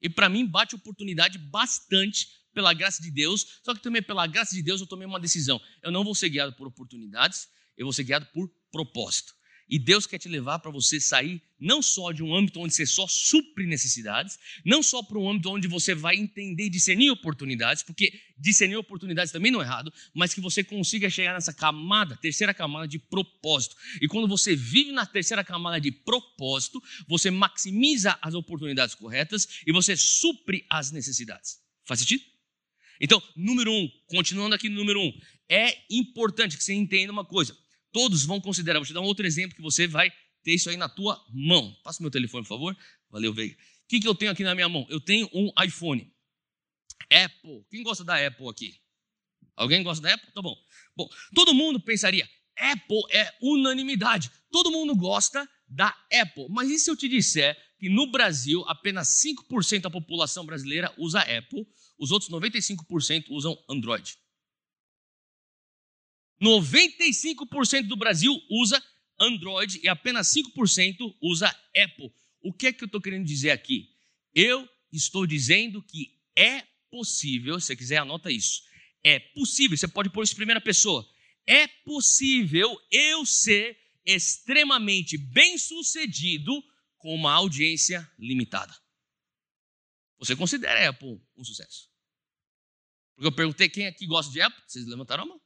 E 0.00 0.08
para 0.08 0.28
mim 0.28 0.46
bate 0.46 0.76
oportunidade 0.76 1.38
bastante 1.38 2.28
pela 2.54 2.72
graça 2.72 3.02
de 3.02 3.10
Deus, 3.10 3.60
só 3.64 3.74
que 3.74 3.82
também 3.82 4.00
pela 4.00 4.28
graça 4.28 4.54
de 4.54 4.62
Deus 4.62 4.80
eu 4.80 4.86
tomei 4.86 5.06
uma 5.06 5.18
decisão. 5.18 5.60
Eu 5.82 5.90
não 5.90 6.04
vou 6.04 6.14
ser 6.14 6.28
guiado 6.28 6.52
por 6.52 6.68
oportunidades, 6.68 7.48
eu 7.76 7.84
vou 7.84 7.92
ser 7.92 8.04
guiado 8.04 8.26
por 8.26 8.48
propósito. 8.70 9.34
E 9.68 9.78
Deus 9.78 10.06
quer 10.06 10.18
te 10.18 10.28
levar 10.28 10.58
para 10.60 10.70
você 10.70 10.98
sair 10.98 11.42
não 11.60 11.82
só 11.82 12.12
de 12.12 12.22
um 12.22 12.34
âmbito 12.34 12.60
onde 12.60 12.74
você 12.74 12.86
só 12.86 13.06
supre 13.06 13.66
necessidades, 13.66 14.38
não 14.64 14.82
só 14.82 15.02
para 15.02 15.18
um 15.18 15.28
âmbito 15.28 15.50
onde 15.50 15.68
você 15.68 15.94
vai 15.94 16.16
entender 16.16 16.66
e 16.66 16.70
discernir 16.70 17.10
oportunidades, 17.10 17.82
porque 17.82 18.12
discernir 18.38 18.76
oportunidades 18.76 19.32
também 19.32 19.50
não 19.50 19.60
é 19.60 19.64
errado, 19.64 19.92
mas 20.14 20.32
que 20.32 20.40
você 20.40 20.62
consiga 20.62 21.10
chegar 21.10 21.34
nessa 21.34 21.52
camada, 21.52 22.16
terceira 22.16 22.54
camada 22.54 22.86
de 22.86 22.98
propósito. 22.98 23.76
E 24.00 24.06
quando 24.06 24.28
você 24.28 24.54
vive 24.54 24.92
na 24.92 25.04
terceira 25.04 25.44
camada 25.44 25.80
de 25.80 25.90
propósito, 25.90 26.82
você 27.06 27.30
maximiza 27.30 28.16
as 28.22 28.34
oportunidades 28.34 28.94
corretas 28.94 29.48
e 29.66 29.72
você 29.72 29.96
supre 29.96 30.64
as 30.70 30.90
necessidades. 30.92 31.58
Faz 31.84 32.00
sentido? 32.00 32.22
Então, 33.00 33.22
número 33.36 33.72
um, 33.72 33.88
continuando 34.06 34.54
aqui 34.54 34.68
no 34.68 34.76
número 34.76 35.00
um, 35.00 35.12
é 35.48 35.76
importante 35.90 36.56
que 36.56 36.64
você 36.64 36.74
entenda 36.74 37.12
uma 37.12 37.24
coisa 37.24 37.56
todos 37.98 38.24
vão 38.24 38.40
considerar. 38.40 38.78
Vou 38.78 38.86
te 38.86 38.92
dar 38.92 39.00
um 39.00 39.06
outro 39.06 39.26
exemplo 39.26 39.56
que 39.56 39.62
você 39.62 39.88
vai 39.88 40.08
ter 40.44 40.54
isso 40.54 40.70
aí 40.70 40.76
na 40.76 40.88
tua 40.88 41.20
mão. 41.32 41.76
Passa 41.82 42.00
meu 42.00 42.12
telefone, 42.12 42.44
por 42.44 42.48
favor. 42.48 42.76
Valeu, 43.10 43.34
Veiga. 43.34 43.56
O 43.56 43.88
que, 43.88 43.98
que 43.98 44.06
eu 44.06 44.14
tenho 44.14 44.30
aqui 44.30 44.44
na 44.44 44.54
minha 44.54 44.68
mão? 44.68 44.86
Eu 44.88 45.00
tenho 45.00 45.28
um 45.34 45.50
iPhone. 45.64 46.08
Apple. 47.10 47.66
Quem 47.68 47.82
gosta 47.82 48.04
da 48.04 48.24
Apple 48.24 48.48
aqui? 48.48 48.80
Alguém 49.56 49.82
gosta 49.82 50.00
da 50.00 50.14
Apple? 50.14 50.30
Tá 50.32 50.40
bom. 50.40 50.56
Bom, 50.96 51.08
todo 51.34 51.52
mundo 51.52 51.80
pensaria, 51.80 52.28
Apple 52.56 53.02
é 53.10 53.34
unanimidade. 53.42 54.30
Todo 54.52 54.70
mundo 54.70 54.94
gosta 54.94 55.48
da 55.68 55.88
Apple. 56.12 56.46
Mas 56.50 56.70
e 56.70 56.78
se 56.78 56.88
eu 56.88 56.96
te 56.96 57.08
disser 57.08 57.56
que 57.80 57.88
no 57.88 58.12
Brasil 58.12 58.62
apenas 58.68 59.08
5% 59.08 59.80
da 59.80 59.90
população 59.90 60.46
brasileira 60.46 60.94
usa 60.96 61.20
Apple, 61.22 61.66
os 61.98 62.12
outros 62.12 62.30
95% 62.30 63.24
usam 63.30 63.58
Android? 63.68 64.16
95% 66.40 67.86
do 67.86 67.96
Brasil 67.96 68.32
usa 68.50 68.82
Android 69.18 69.80
e 69.82 69.88
apenas 69.88 70.32
5% 70.32 71.16
usa 71.20 71.48
Apple. 71.76 72.12
O 72.40 72.52
que 72.52 72.68
é 72.68 72.72
que 72.72 72.84
eu 72.84 72.86
estou 72.86 73.00
querendo 73.00 73.26
dizer 73.26 73.50
aqui? 73.50 73.90
Eu 74.34 74.68
estou 74.92 75.26
dizendo 75.26 75.82
que 75.82 76.16
é 76.36 76.62
possível, 76.90 77.58
se 77.60 77.66
você 77.66 77.76
quiser, 77.76 77.98
anota 77.98 78.30
isso. 78.30 78.62
É 79.02 79.18
possível, 79.18 79.76
você 79.76 79.88
pode 79.88 80.10
pôr 80.10 80.22
isso 80.22 80.34
em 80.34 80.36
primeira 80.36 80.60
pessoa. 80.60 81.06
É 81.46 81.66
possível 81.66 82.78
eu 82.90 83.26
ser 83.26 83.76
extremamente 84.04 85.18
bem 85.18 85.58
sucedido 85.58 86.62
com 86.98 87.14
uma 87.14 87.32
audiência 87.32 88.08
limitada. 88.18 88.74
Você 90.18 90.34
considera 90.34 90.86
a 90.86 90.90
Apple 90.90 91.20
um 91.36 91.44
sucesso? 91.44 91.88
Porque 93.14 93.26
eu 93.26 93.32
perguntei 93.32 93.68
quem 93.68 93.86
aqui 93.86 94.06
gosta 94.06 94.32
de 94.32 94.40
Apple, 94.40 94.62
vocês 94.66 94.86
levantaram 94.86 95.24
a 95.24 95.26
mão. 95.26 95.40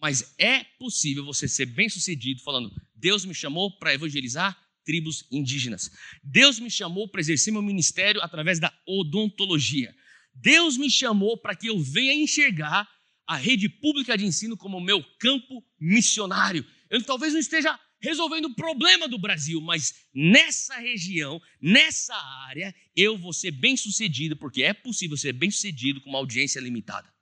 Mas 0.00 0.34
é 0.38 0.64
possível 0.78 1.24
você 1.24 1.48
ser 1.48 1.66
bem 1.66 1.88
sucedido 1.88 2.42
falando: 2.42 2.70
Deus 2.94 3.24
me 3.24 3.34
chamou 3.34 3.76
para 3.78 3.94
evangelizar 3.94 4.56
tribos 4.84 5.24
indígenas. 5.30 5.90
Deus 6.22 6.58
me 6.58 6.70
chamou 6.70 7.08
para 7.08 7.20
exercer 7.20 7.52
meu 7.52 7.62
ministério 7.62 8.22
através 8.22 8.58
da 8.58 8.72
odontologia. 8.86 9.94
Deus 10.34 10.76
me 10.76 10.90
chamou 10.90 11.36
para 11.36 11.54
que 11.54 11.66
eu 11.66 11.78
venha 11.78 12.14
enxergar 12.14 12.88
a 13.26 13.36
rede 13.36 13.68
pública 13.68 14.16
de 14.16 14.24
ensino 14.24 14.56
como 14.56 14.80
meu 14.80 15.04
campo 15.18 15.62
missionário. 15.78 16.64
Eu 16.88 17.02
talvez 17.02 17.34
não 17.34 17.40
esteja 17.40 17.78
resolvendo 18.00 18.46
o 18.46 18.54
problema 18.54 19.06
do 19.08 19.18
Brasil, 19.18 19.60
mas 19.60 20.06
nessa 20.14 20.78
região, 20.78 21.40
nessa 21.60 22.14
área, 22.46 22.74
eu 22.96 23.18
vou 23.18 23.32
ser 23.32 23.50
bem 23.50 23.76
sucedido, 23.76 24.36
porque 24.36 24.62
é 24.62 24.72
possível 24.72 25.16
ser 25.16 25.32
bem 25.32 25.50
sucedido 25.50 26.00
com 26.00 26.08
uma 26.08 26.18
audiência 26.18 26.60
limitada. 26.60 27.12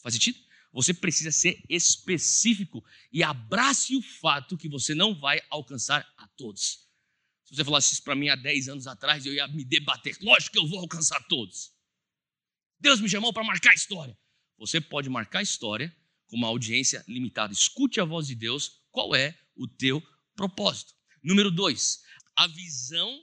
Faz 0.00 0.14
sentido? 0.14 0.38
Você 0.72 0.92
precisa 0.92 1.32
ser 1.32 1.62
específico 1.68 2.84
e 3.12 3.22
abrace 3.22 3.96
o 3.96 4.02
fato 4.02 4.56
que 4.56 4.68
você 4.68 4.94
não 4.94 5.18
vai 5.18 5.40
alcançar 5.50 6.06
a 6.16 6.28
todos. 6.28 6.86
Se 7.44 7.54
você 7.54 7.64
falasse 7.64 7.94
isso 7.94 8.02
para 8.02 8.14
mim 8.14 8.28
há 8.28 8.36
10 8.36 8.68
anos 8.68 8.86
atrás, 8.86 9.24
eu 9.24 9.32
ia 9.32 9.48
me 9.48 9.64
debater. 9.64 10.16
Lógico 10.20 10.52
que 10.52 10.58
eu 10.58 10.68
vou 10.68 10.80
alcançar 10.80 11.18
todos. 11.28 11.72
Deus 12.78 13.00
me 13.00 13.08
chamou 13.08 13.32
para 13.32 13.42
marcar 13.42 13.74
história. 13.74 14.16
Você 14.58 14.80
pode 14.80 15.08
marcar 15.08 15.42
história 15.42 15.94
com 16.26 16.36
uma 16.36 16.48
audiência 16.48 17.02
limitada. 17.08 17.52
Escute 17.52 18.00
a 18.00 18.04
voz 18.04 18.26
de 18.26 18.34
Deus. 18.34 18.82
Qual 18.90 19.14
é 19.14 19.38
o 19.56 19.66
teu 19.66 20.02
propósito? 20.36 20.94
Número 21.22 21.50
dois, 21.50 22.02
a 22.36 22.46
visão 22.46 23.18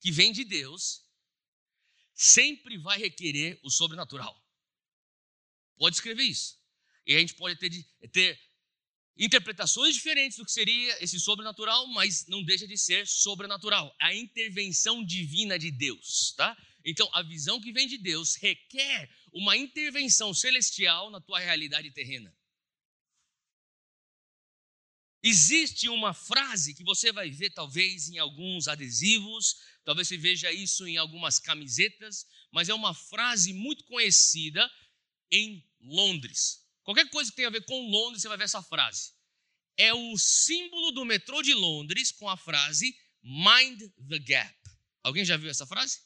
que 0.00 0.12
vem 0.12 0.30
de 0.30 0.44
Deus 0.44 1.02
sempre 2.12 2.76
vai 2.78 2.98
requerer 2.98 3.58
o 3.64 3.70
sobrenatural. 3.70 4.38
Pode 5.76 5.96
escrever 5.96 6.24
isso. 6.24 6.62
E 7.06 7.14
a 7.14 7.18
gente 7.18 7.34
pode 7.34 7.56
ter, 7.56 7.70
ter 8.12 8.40
interpretações 9.16 9.94
diferentes 9.94 10.38
do 10.38 10.44
que 10.44 10.52
seria 10.52 11.02
esse 11.02 11.20
sobrenatural, 11.20 11.86
mas 11.88 12.26
não 12.26 12.42
deixa 12.42 12.66
de 12.66 12.76
ser 12.76 13.06
sobrenatural. 13.06 13.94
A 14.00 14.14
intervenção 14.14 15.04
divina 15.04 15.58
de 15.58 15.70
Deus, 15.70 16.32
tá? 16.36 16.56
Então, 16.84 17.08
a 17.12 17.22
visão 17.22 17.60
que 17.60 17.72
vem 17.72 17.86
de 17.86 17.96
Deus 17.96 18.34
requer 18.36 19.10
uma 19.32 19.56
intervenção 19.56 20.34
celestial 20.34 21.10
na 21.10 21.20
tua 21.20 21.38
realidade 21.38 21.90
terrena. 21.90 22.34
Existe 25.22 25.88
uma 25.88 26.12
frase 26.12 26.74
que 26.74 26.84
você 26.84 27.10
vai 27.10 27.30
ver 27.30 27.48
talvez 27.48 28.10
em 28.10 28.18
alguns 28.18 28.68
adesivos, 28.68 29.56
talvez 29.82 30.06
você 30.06 30.18
veja 30.18 30.52
isso 30.52 30.86
em 30.86 30.98
algumas 30.98 31.38
camisetas, 31.38 32.26
mas 32.52 32.68
é 32.68 32.74
uma 32.74 32.92
frase 32.92 33.54
muito 33.54 33.84
conhecida 33.84 34.70
em 35.30 35.66
Londres. 35.80 36.63
Qualquer 36.84 37.08
coisa 37.08 37.30
que 37.30 37.36
tenha 37.36 37.48
a 37.48 37.50
ver 37.50 37.64
com 37.64 37.90
Londres, 37.90 38.22
você 38.22 38.28
vai 38.28 38.36
ver 38.36 38.44
essa 38.44 38.62
frase. 38.62 39.12
É 39.76 39.92
o 39.92 40.16
símbolo 40.16 40.92
do 40.92 41.04
metrô 41.04 41.42
de 41.42 41.54
Londres 41.54 42.12
com 42.12 42.28
a 42.28 42.36
frase 42.36 42.94
Mind 43.22 43.80
the 44.08 44.18
Gap. 44.18 44.54
Alguém 45.02 45.24
já 45.24 45.36
viu 45.36 45.50
essa 45.50 45.66
frase? 45.66 46.00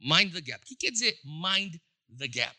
Mind 0.00 0.32
the 0.32 0.40
Gap. 0.40 0.64
O 0.64 0.66
que 0.66 0.74
quer 0.74 0.90
dizer 0.90 1.20
Mind 1.22 1.76
the 2.18 2.26
Gap? 2.26 2.58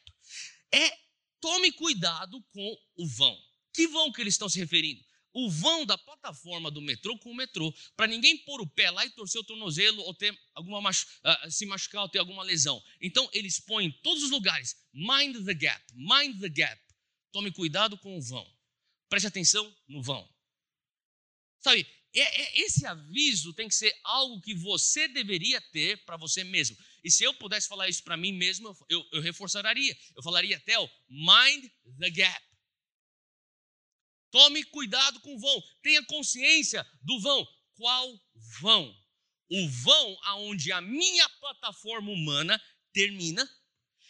É 0.72 0.98
tome 1.42 1.72
cuidado 1.72 2.42
com 2.54 2.78
o 2.96 3.08
vão. 3.08 3.38
Que 3.74 3.88
vão 3.88 4.12
que 4.12 4.22
eles 4.22 4.36
estão 4.36 4.48
se 4.48 4.60
referindo? 4.60 5.04
O 5.34 5.50
vão 5.50 5.86
da 5.86 5.98
plataforma 5.98 6.70
do 6.70 6.82
metrô 6.82 7.18
com 7.18 7.32
o 7.32 7.36
metrô, 7.36 7.74
para 7.96 8.06
ninguém 8.06 8.38
pôr 8.40 8.62
o 8.62 8.68
pé 8.68 8.92
lá 8.92 9.06
e 9.06 9.10
torcer 9.12 9.40
o 9.40 9.44
tornozelo 9.46 10.02
ou 10.04 10.14
ter 10.14 10.38
alguma 10.54 10.90
uh, 10.90 11.52
se 11.52 11.66
machucar 11.66 12.04
ou 12.04 12.10
ter 12.10 12.20
alguma 12.20 12.44
lesão. 12.44 12.82
Então 13.00 13.30
eles 13.34 13.60
põem 13.60 13.88
em 13.88 13.92
todos 14.04 14.24
os 14.24 14.30
lugares 14.30 14.76
mind 14.94 15.46
the 15.46 15.54
gap, 15.54 15.82
mind 15.94 16.40
the 16.40 16.50
gap. 16.50 16.82
Tome 17.32 17.52
cuidado 17.52 17.98
com 17.98 18.18
o 18.18 18.22
vão. 18.22 18.46
Preste 19.10 19.28
atenção 19.28 19.76
no 19.88 20.02
vão. 20.02 20.28
Sabe, 21.60 21.86
é, 22.14 22.20
é, 22.20 22.62
esse 22.62 22.86
aviso 22.86 23.54
tem 23.54 23.68
que 23.68 23.76
ser 23.76 23.94
algo 24.04 24.42
que 24.42 24.54
você 24.54 25.08
deveria 25.08 25.62
ter 25.62 26.04
para 26.04 26.18
você 26.18 26.44
mesmo. 26.44 26.78
E 27.04 27.10
se 27.10 27.24
eu 27.24 27.34
pudesse 27.36 27.68
falar 27.68 27.88
isso 27.88 28.04
para 28.04 28.18
mim 28.18 28.34
mesmo, 28.34 28.68
eu, 28.68 28.78
eu, 28.90 29.10
eu 29.14 29.22
reforçaria. 29.22 29.98
Eu 30.16 30.22
falaria 30.22 30.58
até 30.58 30.78
o 30.78 30.90
mind 31.10 31.70
the 32.00 32.10
gap. 32.10 32.46
Tome 34.30 34.64
cuidado 34.66 35.20
com 35.22 35.36
o 35.36 35.40
vão. 35.40 35.64
Tenha 35.82 36.04
consciência 36.06 36.86
do 37.02 37.20
vão. 37.20 37.48
Qual 37.76 38.20
vão? 38.62 38.98
O 39.50 39.70
vão 39.70 40.18
aonde 40.24 40.72
a 40.72 40.82
minha 40.82 41.28
plataforma 41.30 42.12
humana 42.12 42.62
termina 42.94 43.50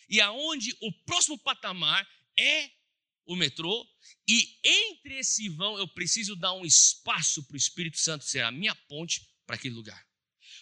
e 0.10 0.20
aonde 0.22 0.76
o 0.82 0.92
próximo 1.06 1.38
patamar 1.40 2.08
é 2.38 2.72
o 3.26 3.36
metrô, 3.36 3.88
e 4.28 4.60
entre 4.64 5.20
esse 5.20 5.50
vão 5.50 5.78
eu 5.78 5.88
preciso 5.88 6.36
dar 6.36 6.54
um 6.54 6.66
espaço 6.66 7.44
para 7.44 7.54
o 7.54 7.58
Espírito 7.58 8.00
Santo 8.00 8.26
ser 8.26 8.44
a 8.44 8.52
minha 8.52 8.76
ponte 8.88 9.28
para 9.46 9.56
aquele 9.56 9.76
lugar. 9.76 10.06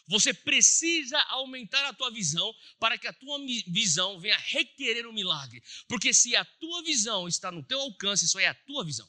Você 0.08 0.34
precisa 0.34 1.20
aumentar 1.30 1.88
a 1.88 1.94
tua 1.94 2.10
visão 2.12 2.54
para 2.80 2.98
que 2.98 3.08
a 3.08 3.14
tua 3.14 3.40
visão 3.68 4.20
venha 4.20 4.38
requerer 4.38 5.06
um 5.08 5.14
milagre. 5.14 5.64
Porque 5.88 6.14
se 6.14 6.36
a 6.36 6.44
tua 6.44 6.82
visão 6.84 7.28
está 7.28 7.52
no 7.52 7.64
teu 7.64 7.80
alcance, 7.80 8.26
isso 8.26 8.40
é 8.40 8.48
a 8.48 8.54
tua 8.54 8.84
visão. 8.84 9.08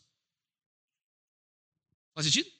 Faz 2.14 2.26
sentido? 2.26 2.52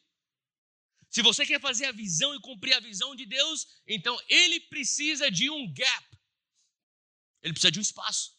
Se 1.11 1.23
você 1.23 1.45
quer 1.45 1.61
fazer 1.61 1.87
a 1.87 1.93
visão 1.93 2.35
e 2.35 2.41
cumprir 2.41 2.73
a 2.73 2.81
visão 2.81 3.17
de 3.17 3.27
Deus, 3.27 3.67
então 3.87 4.19
ele 4.29 4.61
precisa 4.61 5.31
de 5.31 5.51
um 5.51 5.71
gap. 5.73 6.19
Ele 7.43 7.53
precisa 7.53 7.73
de 7.73 7.79
um 7.79 7.83
espaço. 7.83 8.39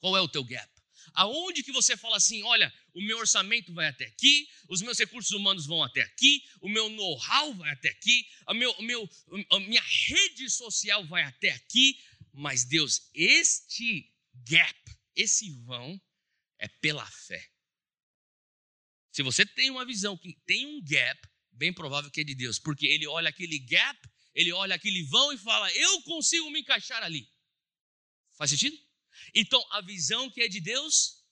Qual 0.00 0.16
é 0.16 0.20
o 0.20 0.28
teu 0.28 0.42
gap? 0.44 0.71
Aonde 1.14 1.62
que 1.62 1.72
você 1.72 1.96
fala 1.96 2.16
assim, 2.16 2.42
olha, 2.42 2.72
o 2.94 3.02
meu 3.02 3.18
orçamento 3.18 3.72
vai 3.72 3.88
até 3.88 4.06
aqui, 4.06 4.48
os 4.68 4.80
meus 4.80 4.98
recursos 4.98 5.32
humanos 5.32 5.66
vão 5.66 5.82
até 5.82 6.02
aqui, 6.02 6.42
o 6.60 6.68
meu 6.68 6.88
know-how 6.88 7.54
vai 7.54 7.70
até 7.72 7.90
aqui, 7.90 8.26
a, 8.46 8.54
meu, 8.54 8.70
a, 8.72 8.82
meu, 8.82 9.10
a 9.50 9.60
minha 9.60 9.82
rede 9.82 10.48
social 10.50 11.06
vai 11.06 11.22
até 11.22 11.50
aqui, 11.50 11.98
mas 12.32 12.64
Deus, 12.64 13.10
este 13.14 14.10
gap, 14.46 14.98
esse 15.14 15.50
vão, 15.64 16.00
é 16.58 16.68
pela 16.68 17.04
fé. 17.06 17.46
Se 19.12 19.22
você 19.22 19.44
tem 19.44 19.70
uma 19.70 19.84
visão 19.84 20.16
que 20.16 20.34
tem 20.46 20.66
um 20.66 20.82
gap, 20.82 21.20
bem 21.52 21.72
provável 21.72 22.10
que 22.10 22.22
é 22.22 22.24
de 22.24 22.34
Deus, 22.34 22.58
porque 22.58 22.86
ele 22.86 23.06
olha 23.06 23.28
aquele 23.28 23.58
gap, 23.58 23.98
ele 24.34 24.52
olha 24.52 24.74
aquele 24.74 25.02
vão 25.04 25.32
e 25.32 25.38
fala: 25.38 25.70
Eu 25.72 26.02
consigo 26.02 26.50
me 26.50 26.60
encaixar 26.60 27.02
ali. 27.02 27.28
Faz 28.36 28.50
sentido? 28.50 28.76
Então, 29.34 29.64
a 29.70 29.80
visão 29.80 30.30
que 30.30 30.42
é 30.42 30.48
de 30.48 30.60
Deus, 30.60 31.22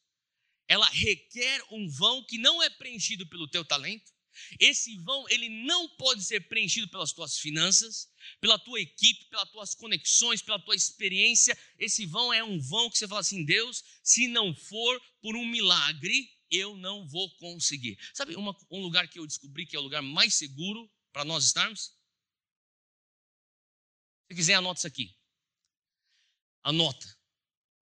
ela 0.66 0.88
requer 0.88 1.62
um 1.70 1.88
vão 1.88 2.24
que 2.24 2.38
não 2.38 2.62
é 2.62 2.70
preenchido 2.70 3.26
pelo 3.26 3.48
teu 3.48 3.64
talento. 3.64 4.12
Esse 4.58 4.96
vão, 4.98 5.28
ele 5.28 5.48
não 5.48 5.88
pode 5.96 6.22
ser 6.24 6.48
preenchido 6.48 6.88
pelas 6.88 7.12
tuas 7.12 7.38
finanças, 7.38 8.08
pela 8.40 8.58
tua 8.58 8.80
equipe, 8.80 9.28
pelas 9.28 9.50
tuas 9.50 9.74
conexões, 9.74 10.40
pela 10.40 10.58
tua 10.58 10.74
experiência. 10.74 11.58
Esse 11.78 12.06
vão 12.06 12.32
é 12.32 12.42
um 12.42 12.60
vão 12.60 12.88
que 12.88 12.96
você 12.96 13.08
fala 13.08 13.20
assim: 13.20 13.44
Deus, 13.44 13.82
se 14.02 14.28
não 14.28 14.54
for 14.54 15.02
por 15.20 15.36
um 15.36 15.44
milagre, 15.44 16.30
eu 16.50 16.76
não 16.76 17.06
vou 17.06 17.30
conseguir. 17.36 17.98
Sabe 18.14 18.34
uma, 18.36 18.56
um 18.70 18.80
lugar 18.80 19.08
que 19.08 19.18
eu 19.18 19.26
descobri 19.26 19.66
que 19.66 19.76
é 19.76 19.78
o 19.78 19.82
lugar 19.82 20.02
mais 20.02 20.34
seguro 20.34 20.90
para 21.12 21.24
nós 21.24 21.44
estarmos? 21.44 21.92
Se 24.28 24.36
quiser, 24.36 24.54
anota 24.54 24.78
isso 24.78 24.86
aqui. 24.86 25.16
Anota. 26.62 27.19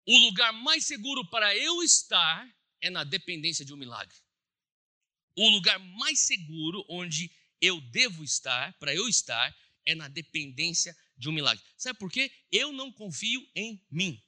O 0.08 0.18
lugar 0.20 0.54
mais 0.54 0.86
seguro 0.86 1.26
para 1.30 1.54
eu 1.58 1.84
estar 1.84 2.50
é 2.80 2.90
na 2.90 3.04
dependência 3.04 3.66
de 3.66 3.74
um 3.74 3.78
milagre. 3.78 4.16
o 5.36 5.50
lugar 5.50 5.78
mais 5.80 6.22
seguro 6.22 6.84
onde 6.90 7.30
eu 7.62 7.80
devo 7.92 8.24
estar, 8.24 8.74
para 8.80 8.96
eu 8.96 9.08
estar, 9.08 9.56
é 9.86 9.94
na 9.94 10.08
dependência 10.08 10.98
de 11.16 11.30
um 11.30 11.32
milagre. 11.32 11.64
Sabe 11.78 12.00
por 12.00 12.12
quê? 12.12 12.32
Eu 12.52 12.72
não 12.72 12.92
confio 12.92 13.48
em 13.54 13.86
mim. 13.92 14.24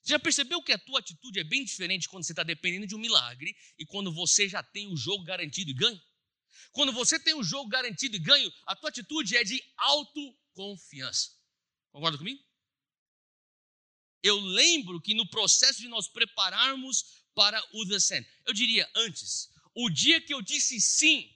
Você 0.00 0.12
já 0.12 0.18
percebeu 0.18 0.62
que 0.62 0.72
a 0.72 0.78
tua 0.78 1.00
atitude 1.00 1.40
é 1.40 1.44
bem 1.44 1.64
diferente 1.64 2.08
quando 2.08 2.24
você 2.24 2.32
está 2.32 2.42
dependendo 2.42 2.86
de 2.86 2.94
um 2.94 2.98
milagre 2.98 3.54
e 3.78 3.84
quando 3.84 4.12
você 4.12 4.48
já 4.48 4.62
tem 4.62 4.90
o 4.90 4.96
jogo 4.96 5.24
garantido 5.24 5.70
e 5.70 5.74
ganho? 5.74 6.00
Quando 6.70 6.92
você 6.92 7.18
tem 7.18 7.34
o 7.34 7.42
jogo 7.42 7.68
garantido 7.68 8.16
e 8.16 8.18
ganho, 8.18 8.50
a 8.66 8.74
tua 8.74 8.88
atitude 8.88 9.36
é 9.36 9.44
de 9.44 9.62
autoconfiança. 9.76 11.30
Concorda 11.90 12.16
comigo? 12.16 12.42
Eu 14.22 14.38
lembro 14.38 15.00
que 15.00 15.14
no 15.14 15.26
processo 15.28 15.80
de 15.80 15.88
nós 15.88 16.08
prepararmos 16.08 17.24
para 17.34 17.62
o 17.74 17.86
The 17.88 17.98
Sand, 17.98 18.24
eu 18.46 18.54
diria 18.54 18.88
antes, 18.94 19.50
o 19.74 19.90
dia 19.90 20.20
que 20.20 20.32
eu 20.32 20.40
disse 20.40 20.80
sim, 20.80 21.30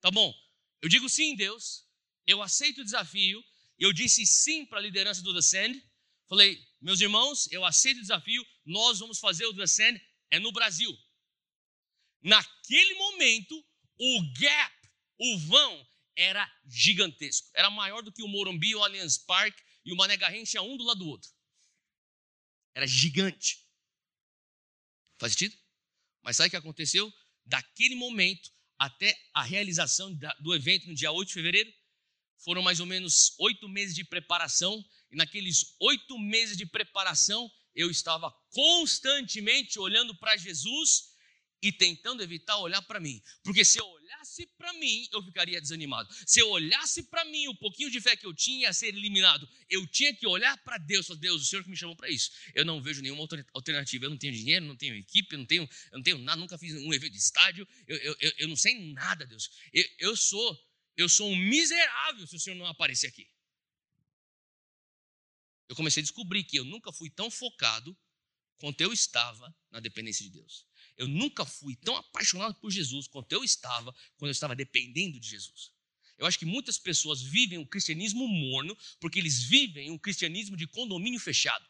tá 0.00 0.10
bom, 0.10 0.34
eu 0.80 0.88
digo 0.88 1.08
sim, 1.08 1.36
Deus, 1.36 1.84
eu 2.26 2.42
aceito 2.42 2.80
o 2.80 2.84
desafio, 2.84 3.44
eu 3.78 3.92
disse 3.92 4.24
sim 4.24 4.64
para 4.64 4.78
a 4.78 4.82
liderança 4.82 5.22
do 5.22 5.34
The 5.34 5.42
Sand, 5.42 5.82
falei, 6.28 6.58
meus 6.80 7.00
irmãos, 7.00 7.50
eu 7.50 7.64
aceito 7.64 7.98
o 7.98 8.02
desafio, 8.02 8.46
nós 8.64 8.98
vamos 9.00 9.18
fazer 9.18 9.44
o 9.46 9.54
The 9.54 9.66
Sand, 9.66 10.00
é 10.30 10.38
no 10.38 10.52
Brasil. 10.52 10.96
Naquele 12.22 12.94
momento, 12.94 13.66
o 13.98 14.32
gap, 14.38 14.74
o 15.18 15.38
vão, 15.40 15.86
era 16.16 16.50
gigantesco. 16.66 17.48
Era 17.54 17.70
maior 17.70 18.02
do 18.02 18.12
que 18.12 18.22
o 18.22 18.28
Morumbi, 18.28 18.74
o 18.74 18.84
Allianz 18.84 19.18
Parque 19.18 19.62
e 19.84 19.92
o 19.92 19.96
Mané 19.96 20.16
Garrincha, 20.16 20.60
um 20.60 20.76
do 20.76 20.84
lado 20.84 20.98
do 20.98 21.08
outro. 21.08 21.30
Era 22.74 22.86
gigante. 22.86 23.66
Faz 25.18 25.32
sentido? 25.32 25.56
Mas 26.22 26.36
sabe 26.36 26.48
o 26.48 26.50
que 26.50 26.56
aconteceu? 26.56 27.12
Daquele 27.44 27.94
momento 27.94 28.50
até 28.78 29.14
a 29.34 29.42
realização 29.42 30.10
do 30.40 30.54
evento 30.54 30.88
no 30.88 30.94
dia 30.94 31.12
8 31.12 31.28
de 31.28 31.34
fevereiro, 31.34 31.70
foram 32.38 32.62
mais 32.62 32.80
ou 32.80 32.86
menos 32.86 33.34
oito 33.38 33.68
meses 33.68 33.94
de 33.94 34.04
preparação. 34.04 34.82
E 35.10 35.16
naqueles 35.16 35.76
oito 35.80 36.18
meses 36.18 36.56
de 36.56 36.64
preparação, 36.64 37.50
eu 37.74 37.90
estava 37.90 38.32
constantemente 38.50 39.78
olhando 39.78 40.14
para 40.14 40.36
Jesus 40.36 41.09
e 41.62 41.70
tentando 41.70 42.22
evitar 42.22 42.56
olhar 42.56 42.80
para 42.82 42.98
mim. 42.98 43.22
Porque 43.42 43.64
se 43.64 43.78
eu 43.78 43.86
olhasse 43.86 44.46
para 44.58 44.72
mim, 44.74 45.06
eu 45.12 45.22
ficaria 45.22 45.60
desanimado. 45.60 46.08
Se 46.26 46.40
eu 46.40 46.48
olhasse 46.48 47.02
para 47.04 47.24
mim, 47.26 47.48
o 47.48 47.54
pouquinho 47.54 47.90
de 47.90 48.00
fé 48.00 48.16
que 48.16 48.26
eu 48.26 48.34
tinha 48.34 48.66
ia 48.66 48.72
ser 48.72 48.88
eliminado. 48.88 49.48
Eu 49.68 49.86
tinha 49.86 50.14
que 50.14 50.26
olhar 50.26 50.56
para 50.58 50.78
Deus. 50.78 51.06
Falei, 51.06 51.20
Deus, 51.20 51.42
o 51.42 51.44
Senhor 51.44 51.62
que 51.62 51.70
me 51.70 51.76
chamou 51.76 51.94
para 51.94 52.08
isso. 52.08 52.30
Eu 52.54 52.64
não 52.64 52.82
vejo 52.82 53.02
nenhuma 53.02 53.26
alternativa. 53.52 54.06
Eu 54.06 54.10
não 54.10 54.18
tenho 54.18 54.32
dinheiro, 54.32 54.64
não 54.64 54.76
tenho 54.76 54.94
equipe, 54.94 55.36
não 55.36 55.44
tenho, 55.44 55.68
eu 55.92 55.98
não 55.98 56.02
tenho 56.02 56.18
nada, 56.18 56.40
nunca 56.40 56.56
fiz 56.56 56.74
um 56.74 56.92
evento 56.92 57.12
de 57.12 57.18
estádio. 57.18 57.66
Eu, 57.86 57.96
eu, 57.98 58.16
eu, 58.20 58.32
eu 58.38 58.48
não 58.48 58.56
sei 58.56 58.92
nada, 58.92 59.26
Deus. 59.26 59.50
Eu, 59.72 59.84
eu 59.98 60.16
sou, 60.16 60.58
eu 60.96 61.08
sou 61.08 61.30
um 61.30 61.36
miserável 61.36 62.26
se 62.26 62.36
o 62.36 62.40
Senhor 62.40 62.56
não 62.56 62.66
aparecer 62.66 63.08
aqui. 63.08 63.28
Eu 65.68 65.76
comecei 65.76 66.00
a 66.00 66.04
descobrir 66.04 66.42
que 66.42 66.56
eu 66.56 66.64
nunca 66.64 66.92
fui 66.92 67.08
tão 67.10 67.30
focado 67.30 67.96
quanto 68.58 68.80
eu 68.80 68.92
estava 68.92 69.54
na 69.70 69.78
dependência 69.78 70.24
de 70.24 70.32
Deus. 70.32 70.66
Eu 71.00 71.08
nunca 71.08 71.46
fui 71.46 71.74
tão 71.76 71.96
apaixonado 71.96 72.54
por 72.56 72.70
Jesus 72.70 73.08
quanto 73.08 73.32
eu 73.32 73.42
estava 73.42 73.90
quando 74.18 74.28
eu 74.28 74.32
estava 74.32 74.54
dependendo 74.54 75.18
de 75.18 75.26
Jesus. 75.26 75.72
Eu 76.18 76.26
acho 76.26 76.38
que 76.38 76.44
muitas 76.44 76.78
pessoas 76.78 77.22
vivem 77.22 77.56
um 77.56 77.64
cristianismo 77.64 78.28
morno 78.28 78.76
porque 79.00 79.18
eles 79.18 79.42
vivem 79.44 79.90
um 79.90 79.96
cristianismo 79.96 80.58
de 80.58 80.66
condomínio 80.66 81.18
fechado. 81.18 81.66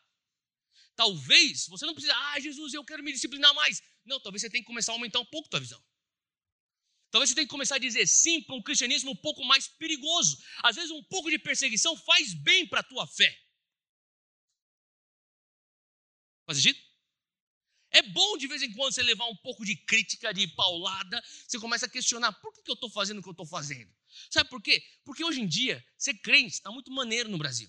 Talvez 0.96 1.68
você 1.68 1.86
não 1.86 1.94
precisa, 1.94 2.12
ah, 2.12 2.40
Jesus, 2.40 2.74
eu 2.74 2.84
quero 2.84 3.04
me 3.04 3.12
disciplinar 3.12 3.54
mais. 3.54 3.80
Não, 4.04 4.18
talvez 4.18 4.42
você 4.42 4.50
tenha 4.50 4.64
que 4.64 4.66
começar 4.66 4.90
a 4.90 4.96
aumentar 4.96 5.20
um 5.20 5.26
pouco 5.26 5.46
a 5.46 5.50
tua 5.50 5.60
visão. 5.60 5.80
Talvez 7.12 7.30
você 7.30 7.36
tenha 7.36 7.46
que 7.46 7.52
começar 7.52 7.76
a 7.76 7.78
dizer 7.78 8.08
sim 8.08 8.42
para 8.42 8.56
um 8.56 8.62
cristianismo 8.62 9.12
um 9.12 9.16
pouco 9.16 9.44
mais 9.44 9.68
perigoso. 9.68 10.42
Às 10.64 10.74
vezes, 10.74 10.90
um 10.90 11.04
pouco 11.04 11.30
de 11.30 11.38
perseguição 11.38 11.96
faz 11.96 12.34
bem 12.34 12.66
para 12.66 12.80
a 12.80 12.82
tua 12.82 13.06
fé. 13.06 13.32
Faz 16.46 16.58
sentido? 16.58 16.89
É 17.90 18.02
bom 18.02 18.36
de 18.36 18.46
vez 18.46 18.62
em 18.62 18.72
quando 18.72 18.92
você 18.92 19.02
levar 19.02 19.26
um 19.26 19.36
pouco 19.36 19.64
de 19.64 19.74
crítica, 19.74 20.32
de 20.32 20.46
paulada, 20.48 21.22
você 21.46 21.58
começa 21.58 21.86
a 21.86 21.88
questionar 21.88 22.32
por 22.34 22.52
que, 22.52 22.70
eu 22.70 22.74
estou 22.74 22.88
fazendo 22.88 23.18
o 23.18 23.22
que 23.22 23.28
eu 23.28 23.32
estou 23.32 23.46
fazendo. 23.46 23.92
Sabe 24.30 24.48
por 24.48 24.62
quê? 24.62 24.82
Porque 25.04 25.24
hoje 25.24 25.40
em 25.40 25.46
dia, 25.46 25.84
ser 25.98 26.14
crente 26.14 26.54
está 26.54 26.70
muito 26.70 26.90
maneiro 26.90 27.28
no 27.28 27.38
Brasil. 27.38 27.68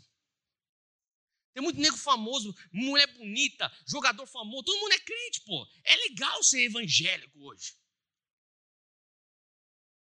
Tem 1.53 1.61
muito 1.61 1.79
nego 1.79 1.97
famoso, 1.97 2.55
mulher 2.71 3.07
bonita, 3.13 3.71
jogador 3.85 4.25
famoso, 4.25 4.63
todo 4.63 4.79
mundo 4.79 4.93
é 4.93 4.99
crente, 4.99 5.41
pô. 5.41 5.67
É 5.83 5.95
legal 5.95 6.43
ser 6.43 6.63
evangélico 6.63 7.39
hoje. 7.43 7.75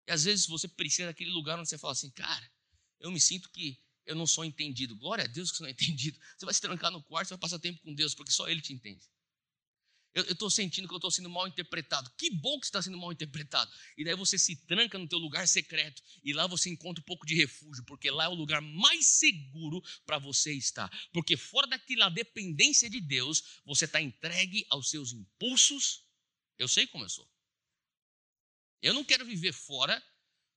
E 0.08 0.10
às 0.10 0.24
vezes 0.24 0.46
você 0.46 0.66
precisa 0.66 1.08
daquele 1.08 1.30
lugar 1.30 1.58
onde 1.58 1.68
você 1.68 1.76
fala 1.76 1.92
assim, 1.92 2.10
cara, 2.10 2.50
eu 2.98 3.10
me 3.10 3.20
sinto 3.20 3.50
que 3.50 3.78
eu 4.06 4.16
não 4.16 4.26
sou 4.26 4.42
entendido. 4.42 4.96
Glória 4.96 5.24
a 5.24 5.28
Deus 5.28 5.50
que 5.50 5.58
você 5.58 5.62
não 5.62 5.68
é 5.68 5.72
entendido. 5.78 6.18
Você 6.36 6.46
vai 6.46 6.54
se 6.54 6.60
trancar 6.62 6.90
no 6.90 7.02
quarto, 7.02 7.28
você 7.28 7.34
vai 7.34 7.40
passar 7.40 7.58
tempo 7.58 7.80
com 7.82 7.94
Deus, 7.94 8.14
porque 8.14 8.32
só 8.32 8.48
Ele 8.48 8.62
te 8.62 8.72
entende. 8.72 9.06
Eu 10.14 10.24
estou 10.24 10.50
sentindo 10.50 10.88
que 10.88 10.94
eu 10.94 10.98
estou 10.98 11.10
sendo 11.10 11.28
mal 11.28 11.46
interpretado. 11.46 12.10
Que 12.16 12.30
bom 12.30 12.58
que 12.58 12.66
você 12.66 12.70
está 12.70 12.82
sendo 12.82 12.98
mal 12.98 13.12
interpretado. 13.12 13.70
E 13.96 14.04
daí 14.04 14.14
você 14.16 14.38
se 14.38 14.56
tranca 14.66 14.98
no 14.98 15.06
teu 15.06 15.18
lugar 15.18 15.46
secreto 15.46 16.02
e 16.24 16.32
lá 16.32 16.46
você 16.46 16.70
encontra 16.70 17.00
um 17.00 17.04
pouco 17.04 17.26
de 17.26 17.34
refúgio, 17.34 17.84
porque 17.84 18.10
lá 18.10 18.24
é 18.24 18.28
o 18.28 18.34
lugar 18.34 18.60
mais 18.60 19.06
seguro 19.06 19.82
para 20.06 20.18
você 20.18 20.52
estar. 20.52 20.90
Porque 21.12 21.36
fora 21.36 21.66
daquela 21.66 22.08
dependência 22.08 22.88
de 22.88 23.00
Deus, 23.00 23.60
você 23.64 23.84
está 23.84 24.00
entregue 24.00 24.66
aos 24.70 24.90
seus 24.90 25.12
impulsos. 25.12 26.04
Eu 26.58 26.66
sei 26.66 26.86
como 26.86 27.04
eu 27.04 27.08
sou. 27.08 27.28
Eu 28.80 28.94
não 28.94 29.04
quero 29.04 29.24
viver 29.24 29.52
fora 29.52 30.02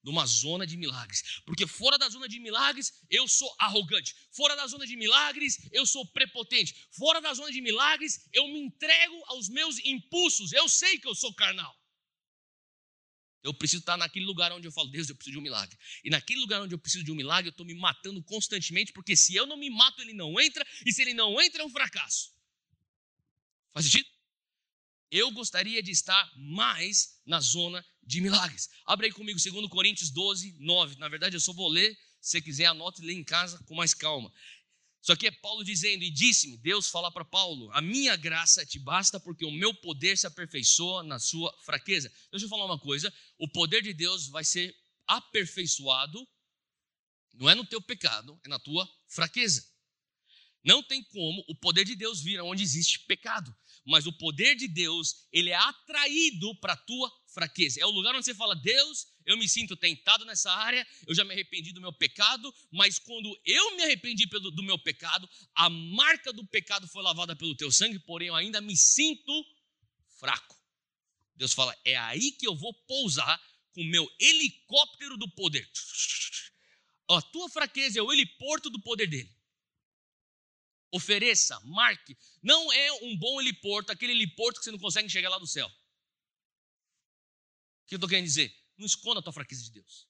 numa 0.03 0.25
zona 0.25 0.65
de 0.65 0.77
milagres. 0.77 1.41
Porque 1.45 1.67
fora 1.67 1.97
da 1.97 2.09
zona 2.09 2.27
de 2.27 2.39
milagres, 2.39 2.91
eu 3.09 3.27
sou 3.27 3.53
arrogante. 3.59 4.15
Fora 4.31 4.55
da 4.55 4.65
zona 4.67 4.85
de 4.85 4.95
milagres, 4.95 5.57
eu 5.71 5.85
sou 5.85 6.05
prepotente. 6.07 6.87
Fora 6.91 7.21
da 7.21 7.33
zona 7.33 7.51
de 7.51 7.61
milagres, 7.61 8.27
eu 8.33 8.47
me 8.47 8.59
entrego 8.59 9.23
aos 9.27 9.49
meus 9.49 9.77
impulsos. 9.79 10.51
Eu 10.51 10.67
sei 10.67 10.97
que 10.97 11.07
eu 11.07 11.15
sou 11.15 11.33
carnal. 11.33 11.75
Eu 13.43 13.53
preciso 13.53 13.81
estar 13.81 13.97
naquele 13.97 14.25
lugar 14.25 14.51
onde 14.51 14.67
eu 14.67 14.71
falo, 14.71 14.87
Deus, 14.89 15.09
eu 15.09 15.15
preciso 15.15 15.33
de 15.33 15.39
um 15.39 15.41
milagre. 15.41 15.75
E 16.03 16.09
naquele 16.11 16.39
lugar 16.39 16.61
onde 16.61 16.75
eu 16.75 16.79
preciso 16.79 17.03
de 17.03 17.11
um 17.11 17.15
milagre, 17.15 17.49
eu 17.49 17.51
estou 17.51 17.65
me 17.65 17.73
matando 17.73 18.21
constantemente, 18.23 18.93
porque 18.93 19.15
se 19.15 19.35
eu 19.35 19.47
não 19.47 19.57
me 19.57 19.69
mato, 19.69 19.99
ele 20.01 20.13
não 20.13 20.39
entra, 20.39 20.65
e 20.85 20.93
se 20.93 21.01
ele 21.01 21.13
não 21.13 21.41
entra, 21.41 21.63
é 21.63 21.65
um 21.65 21.69
fracasso. 21.69 22.31
Faz 23.73 23.85
sentido? 23.85 24.07
Eu 25.11 25.29
gostaria 25.31 25.83
de 25.83 25.91
estar 25.91 26.31
mais 26.37 27.19
na 27.25 27.41
zona 27.41 27.85
de 28.01 28.21
milagres. 28.21 28.69
Abre 28.85 29.07
aí 29.07 29.11
comigo 29.11 29.37
2 29.37 29.67
Coríntios 29.67 30.09
12, 30.09 30.55
9. 30.57 30.95
Na 30.95 31.09
verdade, 31.09 31.35
eu 31.35 31.41
só 31.41 31.51
vou 31.51 31.67
ler. 31.67 31.93
Se 32.21 32.31
você 32.31 32.41
quiser, 32.41 32.65
anote 32.65 33.01
e 33.01 33.05
lê 33.05 33.13
em 33.13 33.23
casa 33.23 33.61
com 33.65 33.75
mais 33.75 33.93
calma. 33.93 34.31
Isso 35.01 35.11
aqui 35.11 35.27
é 35.27 35.31
Paulo 35.31 35.63
dizendo, 35.63 36.03
e 36.03 36.11
disse-me, 36.11 36.55
Deus 36.57 36.87
fala 36.87 37.11
para 37.11 37.25
Paulo: 37.25 37.69
A 37.73 37.81
minha 37.81 38.15
graça 38.15 38.65
te 38.65 38.79
basta, 38.79 39.19
porque 39.19 39.43
o 39.43 39.51
meu 39.51 39.73
poder 39.73 40.17
se 40.17 40.27
aperfeiçoa 40.27 41.03
na 41.03 41.19
sua 41.19 41.51
fraqueza. 41.65 42.09
Deixa 42.31 42.45
eu 42.45 42.49
falar 42.49 42.65
uma 42.65 42.79
coisa: 42.79 43.11
o 43.37 43.49
poder 43.49 43.81
de 43.81 43.93
Deus 43.93 44.27
vai 44.27 44.45
ser 44.45 44.73
aperfeiçoado, 45.07 46.25
não 47.33 47.49
é 47.49 47.55
no 47.55 47.65
teu 47.65 47.81
pecado, 47.81 48.39
é 48.45 48.47
na 48.47 48.59
tua 48.59 48.87
fraqueza. 49.09 49.65
Não 50.63 50.83
tem 50.83 51.03
como 51.03 51.43
o 51.47 51.55
poder 51.55 51.83
de 51.83 51.95
Deus 51.95 52.21
vir 52.21 52.39
onde 52.41 52.61
existe 52.61 52.99
pecado, 52.99 53.55
mas 53.85 54.05
o 54.05 54.13
poder 54.13 54.55
de 54.55 54.67
Deus, 54.67 55.27
ele 55.31 55.49
é 55.49 55.55
atraído 55.55 56.55
para 56.55 56.73
a 56.73 56.77
tua 56.77 57.11
fraqueza. 57.33 57.81
É 57.81 57.85
o 57.85 57.89
lugar 57.89 58.15
onde 58.15 58.25
você 58.25 58.35
fala: 58.35 58.55
Deus, 58.55 59.07
eu 59.25 59.37
me 59.37 59.49
sinto 59.49 59.75
tentado 59.75 60.23
nessa 60.23 60.51
área, 60.51 60.85
eu 61.07 61.15
já 61.15 61.23
me 61.23 61.33
arrependi 61.33 61.71
do 61.71 61.81
meu 61.81 61.91
pecado, 61.91 62.53
mas 62.71 62.99
quando 62.99 63.35
eu 63.43 63.75
me 63.75 63.83
arrependi 63.83 64.27
pelo, 64.27 64.51
do 64.51 64.61
meu 64.61 64.77
pecado, 64.77 65.27
a 65.55 65.69
marca 65.69 66.31
do 66.31 66.45
pecado 66.45 66.87
foi 66.87 67.01
lavada 67.01 67.35
pelo 67.35 67.55
teu 67.55 67.71
sangue, 67.71 67.97
porém 67.99 68.27
eu 68.27 68.35
ainda 68.35 68.61
me 68.61 68.77
sinto 68.77 69.33
fraco. 70.19 70.55
Deus 71.35 71.53
fala: 71.53 71.75
é 71.83 71.97
aí 71.97 72.31
que 72.33 72.45
eu 72.45 72.55
vou 72.55 72.71
pousar 72.85 73.41
com 73.73 73.81
o 73.81 73.85
meu 73.85 74.07
helicóptero 74.19 75.17
do 75.17 75.27
poder. 75.29 75.67
A 77.09 77.21
tua 77.21 77.49
fraqueza 77.49 77.99
é 77.99 78.01
o 78.01 78.13
heliporto 78.13 78.69
do 78.69 78.79
poder 78.79 79.07
dele. 79.07 79.40
Ofereça, 80.91 81.59
marque. 81.61 82.17
Não 82.41 82.71
é 82.71 82.91
um 83.03 83.17
bom 83.17 83.39
heliporto, 83.39 83.91
aquele 83.91 84.11
heliporto 84.11 84.59
que 84.59 84.65
você 84.65 84.71
não 84.71 84.79
consegue 84.79 85.09
chegar 85.09 85.29
lá 85.29 85.37
do 85.37 85.47
céu. 85.47 85.67
O 85.67 85.71
que 87.87 87.95
eu 87.95 87.97
estou 87.97 88.09
querendo 88.09 88.25
dizer? 88.25 88.53
Não 88.77 88.85
esconda 88.85 89.19
a 89.19 89.23
tua 89.23 89.33
fraqueza 89.33 89.63
de 89.63 89.71
Deus. 89.71 90.07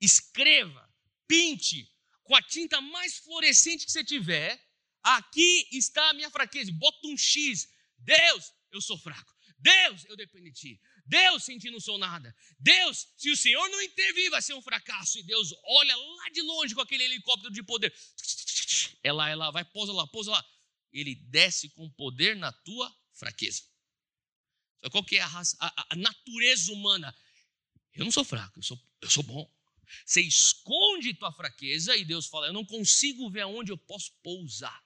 Escreva, 0.00 0.88
pinte, 1.26 1.92
com 2.22 2.34
a 2.34 2.42
tinta 2.42 2.80
mais 2.80 3.18
fluorescente 3.18 3.84
que 3.84 3.92
você 3.92 4.04
tiver. 4.04 4.58
Aqui 5.02 5.68
está 5.72 6.10
a 6.10 6.14
minha 6.14 6.30
fraqueza. 6.30 6.72
Bota 6.72 7.06
um 7.06 7.16
X. 7.16 7.68
Deus, 7.98 8.52
eu 8.70 8.80
sou 8.80 8.96
fraco. 8.98 9.34
Deus, 9.58 10.04
eu 10.06 10.16
dependo 10.16 10.44
de 10.44 10.52
ti. 10.52 10.80
Deus, 11.04 11.44
sem 11.44 11.58
ti 11.58 11.70
não 11.70 11.80
sou 11.80 11.98
nada. 11.98 12.34
Deus, 12.58 13.08
se 13.16 13.30
o 13.30 13.36
Senhor 13.36 13.68
não 13.68 13.82
intervir, 13.82 14.30
vai 14.30 14.40
ser 14.40 14.54
um 14.54 14.62
fracasso. 14.62 15.18
E 15.18 15.22
Deus 15.22 15.52
olha 15.64 15.96
lá 15.96 16.28
de 16.30 16.40
longe 16.40 16.74
com 16.74 16.80
aquele 16.80 17.04
helicóptero 17.04 17.52
de 17.52 17.62
poder. 17.62 17.92
É 19.02 19.12
lá, 19.12 19.28
é 19.28 19.34
lá, 19.34 19.50
vai, 19.50 19.64
pousa 19.64 19.92
lá, 19.92 20.06
pousa 20.06 20.30
lá. 20.30 20.44
Ele 20.92 21.14
desce 21.14 21.68
com 21.70 21.88
poder 21.90 22.36
na 22.36 22.52
tua 22.52 22.94
fraqueza. 23.12 23.62
Qual 24.90 25.04
que 25.04 25.16
é 25.16 25.20
a, 25.20 25.26
raça, 25.26 25.56
a, 25.60 25.86
a 25.90 25.96
natureza 25.96 26.72
humana? 26.72 27.14
Eu 27.94 28.04
não 28.04 28.12
sou 28.12 28.24
fraco, 28.24 28.58
eu 28.58 28.62
sou, 28.62 28.80
eu 29.00 29.10
sou 29.10 29.22
bom. 29.22 29.50
Você 30.06 30.22
esconde 30.22 31.14
tua 31.14 31.32
fraqueza 31.32 31.96
e 31.96 32.04
Deus 32.04 32.26
fala: 32.26 32.46
Eu 32.46 32.52
não 32.52 32.64
consigo 32.64 33.28
ver 33.30 33.42
aonde 33.42 33.72
eu 33.72 33.78
posso 33.78 34.12
pousar. 34.22 34.82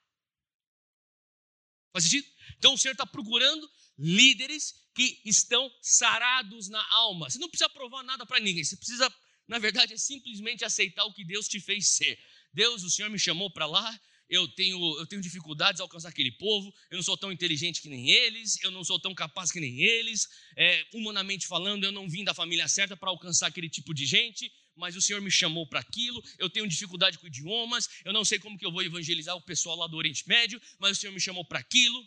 Faz 1.92 2.04
sentido? 2.04 2.28
Então 2.58 2.74
o 2.74 2.78
Senhor 2.78 2.92
está 2.92 3.06
procurando 3.06 3.70
líderes 3.96 4.74
que 4.94 5.20
estão 5.24 5.70
sarados 5.80 6.68
na 6.68 6.84
alma. 6.92 7.30
Você 7.30 7.38
não 7.38 7.48
precisa 7.48 7.68
provar 7.68 8.02
nada 8.02 8.26
para 8.26 8.40
ninguém, 8.40 8.64
você 8.64 8.76
precisa, 8.76 9.12
na 9.46 9.58
verdade, 9.58 9.92
é 9.92 9.96
simplesmente 9.96 10.64
aceitar 10.64 11.04
o 11.04 11.12
que 11.12 11.24
Deus 11.24 11.46
te 11.46 11.60
fez 11.60 11.88
ser. 11.88 12.18
Deus, 12.54 12.84
o 12.84 12.90
Senhor 12.90 13.10
me 13.10 13.18
chamou 13.18 13.50
para 13.50 13.66
lá, 13.66 14.00
eu 14.28 14.48
tenho, 14.48 14.78
eu 14.98 15.06
tenho 15.06 15.20
dificuldades 15.20 15.80
a 15.80 15.84
alcançar 15.84 16.08
aquele 16.08 16.30
povo, 16.32 16.72
eu 16.90 16.96
não 16.96 17.02
sou 17.02 17.16
tão 17.16 17.32
inteligente 17.32 17.82
que 17.82 17.88
nem 17.88 18.10
eles, 18.10 18.62
eu 18.62 18.70
não 18.70 18.84
sou 18.84 18.98
tão 18.98 19.14
capaz 19.14 19.50
que 19.50 19.60
nem 19.60 19.80
eles, 19.80 20.28
é, 20.56 20.86
humanamente 20.94 21.46
falando, 21.46 21.84
eu 21.84 21.92
não 21.92 22.08
vim 22.08 22.24
da 22.24 22.32
família 22.32 22.66
certa 22.68 22.96
para 22.96 23.10
alcançar 23.10 23.48
aquele 23.48 23.68
tipo 23.68 23.92
de 23.92 24.06
gente, 24.06 24.50
mas 24.76 24.96
o 24.96 25.02
Senhor 25.02 25.20
me 25.20 25.30
chamou 25.30 25.66
para 25.66 25.80
aquilo, 25.80 26.22
eu 26.38 26.48
tenho 26.48 26.66
dificuldade 26.66 27.18
com 27.18 27.26
idiomas, 27.26 27.88
eu 28.04 28.12
não 28.12 28.24
sei 28.24 28.38
como 28.38 28.56
que 28.56 28.64
eu 28.64 28.72
vou 28.72 28.82
evangelizar 28.82 29.36
o 29.36 29.42
pessoal 29.42 29.76
lá 29.76 29.86
do 29.86 29.96
Oriente 29.96 30.26
Médio, 30.28 30.60
mas 30.78 30.96
o 30.96 31.00
Senhor 31.00 31.12
me 31.12 31.20
chamou 31.20 31.44
para 31.44 31.58
aquilo. 31.58 32.02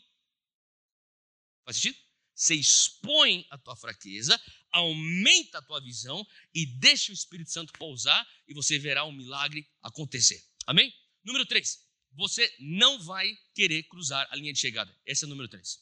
Faz 1.65 1.77
sentido? 1.77 1.97
Você 2.33 2.53
expõe 2.55 3.47
a 3.49 3.57
tua 3.57 3.75
fraqueza, 3.75 4.39
aumenta 4.77 5.57
a 5.57 5.61
tua 5.61 5.81
visão 5.81 6.25
e 6.53 6.65
deixa 6.65 7.11
o 7.11 7.15
Espírito 7.15 7.51
Santo 7.51 7.73
pousar 7.73 8.27
e 8.47 8.53
você 8.53 8.79
verá 8.79 9.03
um 9.05 9.11
milagre 9.11 9.67
acontecer. 9.81 10.43
Amém? 10.65 10.93
Número 11.23 11.45
3. 11.45 11.85
Você 12.13 12.51
não 12.59 12.99
vai 13.03 13.37
querer 13.53 13.83
cruzar 13.83 14.27
a 14.31 14.35
linha 14.35 14.53
de 14.53 14.59
chegada. 14.59 14.95
Esse 15.05 15.23
é 15.23 15.27
o 15.27 15.29
número 15.29 15.47
3. 15.47 15.79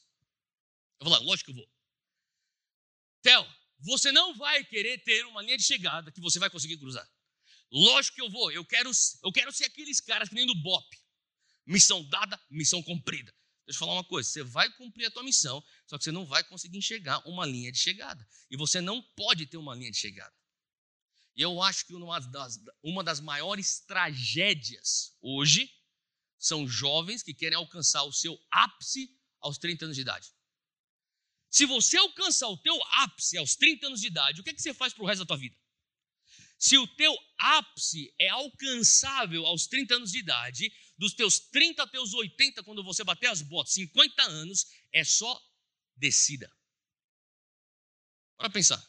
Eu 1.00 1.04
vou 1.04 1.12
lá, 1.12 1.18
lógico 1.18 1.52
que 1.52 1.58
eu 1.58 1.62
vou. 1.62 1.72
Theo, 3.22 3.46
você 3.80 4.12
não 4.12 4.34
vai 4.34 4.64
querer 4.64 4.98
ter 5.02 5.24
uma 5.26 5.42
linha 5.42 5.56
de 5.56 5.64
chegada 5.64 6.10
que 6.10 6.20
você 6.20 6.38
vai 6.38 6.50
conseguir 6.50 6.78
cruzar. 6.78 7.08
Lógico 7.70 8.16
que 8.16 8.22
eu 8.22 8.30
vou. 8.30 8.50
Eu 8.52 8.64
quero, 8.64 8.90
eu 9.22 9.32
quero 9.32 9.52
ser 9.52 9.64
aqueles 9.64 10.00
caras 10.00 10.28
que 10.28 10.34
nem 10.34 10.46
do 10.46 10.54
BOP. 10.54 10.96
Missão 11.66 12.02
dada, 12.04 12.40
missão 12.48 12.82
cumprida. 12.82 13.34
Deixa 13.66 13.76
eu 13.76 13.86
falar 13.86 13.94
uma 13.94 14.04
coisa: 14.04 14.28
você 14.28 14.42
vai 14.42 14.70
cumprir 14.74 15.06
a 15.06 15.10
tua 15.10 15.24
missão, 15.24 15.62
só 15.86 15.98
que 15.98 16.04
você 16.04 16.12
não 16.12 16.24
vai 16.24 16.44
conseguir 16.44 16.78
enxergar 16.78 17.18
uma 17.28 17.44
linha 17.44 17.72
de 17.72 17.78
chegada. 17.78 18.26
E 18.50 18.56
você 18.56 18.80
não 18.80 19.02
pode 19.02 19.46
ter 19.46 19.56
uma 19.56 19.74
linha 19.74 19.90
de 19.90 19.98
chegada. 19.98 20.34
E 21.34 21.42
eu 21.42 21.60
acho 21.60 21.84
que 21.84 21.94
uma 21.94 22.18
das, 22.20 22.58
uma 22.82 23.04
das 23.04 23.20
maiores 23.20 23.80
tragédias 23.80 25.14
hoje 25.20 25.70
são 26.38 26.66
jovens 26.66 27.22
que 27.22 27.34
querem 27.34 27.56
alcançar 27.56 28.04
o 28.04 28.12
seu 28.12 28.38
ápice 28.50 29.14
aos 29.40 29.58
30 29.58 29.86
anos 29.86 29.96
de 29.96 30.02
idade. 30.02 30.32
Se 31.50 31.66
você 31.66 31.96
alcançar 31.96 32.48
o 32.48 32.56
teu 32.56 32.78
ápice 32.92 33.36
aos 33.36 33.56
30 33.56 33.86
anos 33.86 34.00
de 34.00 34.06
idade, 34.06 34.40
o 34.40 34.44
que, 34.44 34.50
é 34.50 34.54
que 34.54 34.62
você 34.62 34.72
faz 34.72 34.92
para 34.92 35.02
o 35.02 35.06
resto 35.06 35.20
da 35.20 35.26
tua 35.26 35.36
vida? 35.36 35.56
Se 36.58 36.78
o 36.78 36.86
teu 36.86 37.14
ápice 37.38 38.14
é 38.18 38.28
alcançável 38.28 39.44
aos 39.46 39.66
30 39.66 39.96
anos 39.96 40.12
de 40.12 40.18
idade, 40.18 40.72
dos 40.96 41.12
teus 41.12 41.38
30 41.38 41.82
até 41.82 42.00
os 42.00 42.14
80, 42.14 42.62
quando 42.62 42.82
você 42.82 43.04
bater 43.04 43.26
as 43.26 43.42
botas, 43.42 43.74
50 43.74 44.22
anos, 44.22 44.66
é 44.92 45.04
só 45.04 45.40
descida. 45.96 46.50
Para 48.36 48.50
pensar. 48.50 48.82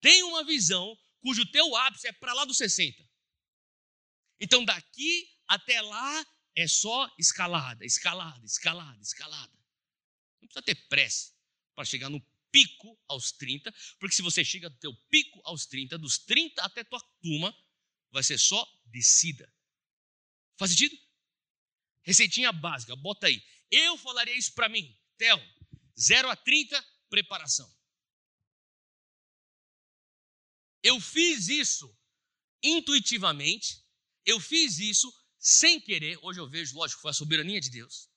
Tem 0.00 0.22
uma 0.24 0.44
visão 0.44 0.98
cujo 1.20 1.46
teu 1.46 1.76
ápice 1.76 2.08
é 2.08 2.12
para 2.12 2.32
lá 2.32 2.44
dos 2.44 2.56
60. 2.56 3.08
Então 4.40 4.64
daqui 4.64 5.28
até 5.46 5.80
lá 5.80 6.26
é 6.56 6.66
só 6.66 7.08
escalada, 7.18 7.84
escalada, 7.84 8.44
escalada, 8.44 9.00
escalada. 9.00 9.52
Não 10.40 10.48
precisa 10.48 10.62
ter 10.62 10.74
pressa 10.88 11.32
para 11.74 11.84
chegar 11.84 12.10
no 12.10 12.20
pico 12.52 12.96
aos 13.08 13.32
30, 13.32 13.74
porque 13.98 14.14
se 14.14 14.22
você 14.22 14.44
chega 14.44 14.70
do 14.70 14.76
teu 14.76 14.94
pico 15.08 15.40
aos 15.44 15.66
30, 15.66 15.98
dos 15.98 16.18
30 16.18 16.62
até 16.62 16.84
tua 16.84 17.00
turma, 17.20 17.56
vai 18.12 18.22
ser 18.22 18.38
só 18.38 18.64
descida. 18.84 19.52
Faz 20.58 20.70
sentido? 20.70 20.96
Receitinha 22.02 22.52
básica, 22.52 22.94
bota 22.94 23.26
aí. 23.26 23.42
Eu 23.70 23.96
falaria 23.96 24.36
isso 24.36 24.52
para 24.52 24.68
mim, 24.68 24.96
Theo, 25.16 25.40
0 25.98 26.28
a 26.28 26.36
30, 26.36 26.86
preparação. 27.08 27.68
Eu 30.82 31.00
fiz 31.00 31.48
isso 31.48 31.96
intuitivamente, 32.62 33.82
eu 34.26 34.38
fiz 34.38 34.78
isso 34.78 35.12
sem 35.38 35.80
querer. 35.80 36.18
Hoje 36.22 36.40
eu 36.40 36.48
vejo, 36.48 36.76
lógico, 36.76 37.00
foi 37.00 37.10
a 37.10 37.14
soberania 37.14 37.60
de 37.60 37.70
Deus. 37.70 38.10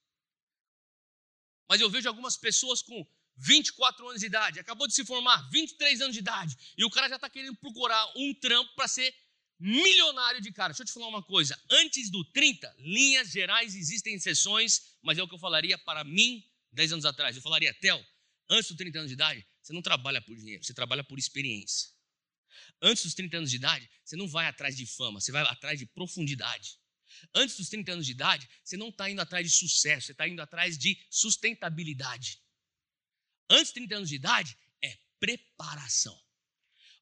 Mas 1.69 1.81
eu 1.81 1.89
vejo 1.89 2.07
algumas 2.07 2.37
pessoas 2.37 2.81
com 2.81 3.05
24 3.37 4.07
anos 4.09 4.21
de 4.21 4.27
idade, 4.27 4.59
acabou 4.59 4.87
de 4.87 4.93
se 4.93 5.03
formar, 5.05 5.49
23 5.49 6.01
anos 6.01 6.13
de 6.13 6.19
idade, 6.19 6.55
e 6.77 6.85
o 6.85 6.89
cara 6.89 7.09
já 7.09 7.15
está 7.15 7.29
querendo 7.29 7.55
procurar 7.57 8.05
um 8.15 8.33
trampo 8.33 8.73
para 8.75 8.87
ser 8.87 9.13
milionário 9.59 10.41
de 10.41 10.51
cara. 10.51 10.73
Deixa 10.73 10.83
eu 10.83 10.87
te 10.87 10.93
falar 10.93 11.07
uma 11.07 11.23
coisa: 11.23 11.59
antes 11.69 12.09
do 12.09 12.23
30, 12.31 12.75
linhas 12.79 13.31
gerais 13.31 13.75
existem 13.75 14.15
exceções, 14.15 14.95
mas 15.01 15.17
é 15.17 15.23
o 15.23 15.27
que 15.27 15.35
eu 15.35 15.39
falaria 15.39 15.77
para 15.77 16.03
mim 16.03 16.43
10 16.71 16.93
anos 16.93 17.05
atrás. 17.05 17.35
Eu 17.35 17.41
falaria, 17.41 17.73
Tel, 17.73 18.03
antes 18.49 18.69
dos 18.69 18.77
30 18.77 18.99
anos 18.99 19.09
de 19.09 19.15
idade, 19.15 19.45
você 19.61 19.73
não 19.73 19.81
trabalha 19.81 20.21
por 20.21 20.35
dinheiro, 20.35 20.63
você 20.63 20.73
trabalha 20.73 21.03
por 21.03 21.17
experiência. 21.17 21.89
Antes 22.81 23.03
dos 23.03 23.13
30 23.13 23.37
anos 23.37 23.49
de 23.49 23.55
idade, 23.55 23.89
você 24.03 24.15
não 24.15 24.27
vai 24.27 24.47
atrás 24.47 24.75
de 24.75 24.85
fama, 24.85 25.19
você 25.19 25.31
vai 25.31 25.41
atrás 25.43 25.79
de 25.79 25.85
profundidade. 25.85 26.77
Antes 27.33 27.57
dos 27.57 27.69
30 27.69 27.93
anos 27.93 28.05
de 28.05 28.11
idade, 28.11 28.47
você 28.63 28.75
não 28.77 28.89
está 28.89 29.09
indo 29.09 29.21
atrás 29.21 29.49
de 29.49 29.55
sucesso, 29.55 30.07
você 30.07 30.11
está 30.11 30.27
indo 30.27 30.41
atrás 30.41 30.77
de 30.77 30.97
sustentabilidade. 31.09 32.39
Antes 33.49 33.67
de 33.67 33.73
30 33.75 33.95
anos 33.95 34.09
de 34.09 34.15
idade, 34.15 34.57
é 34.83 34.97
preparação. 35.19 36.19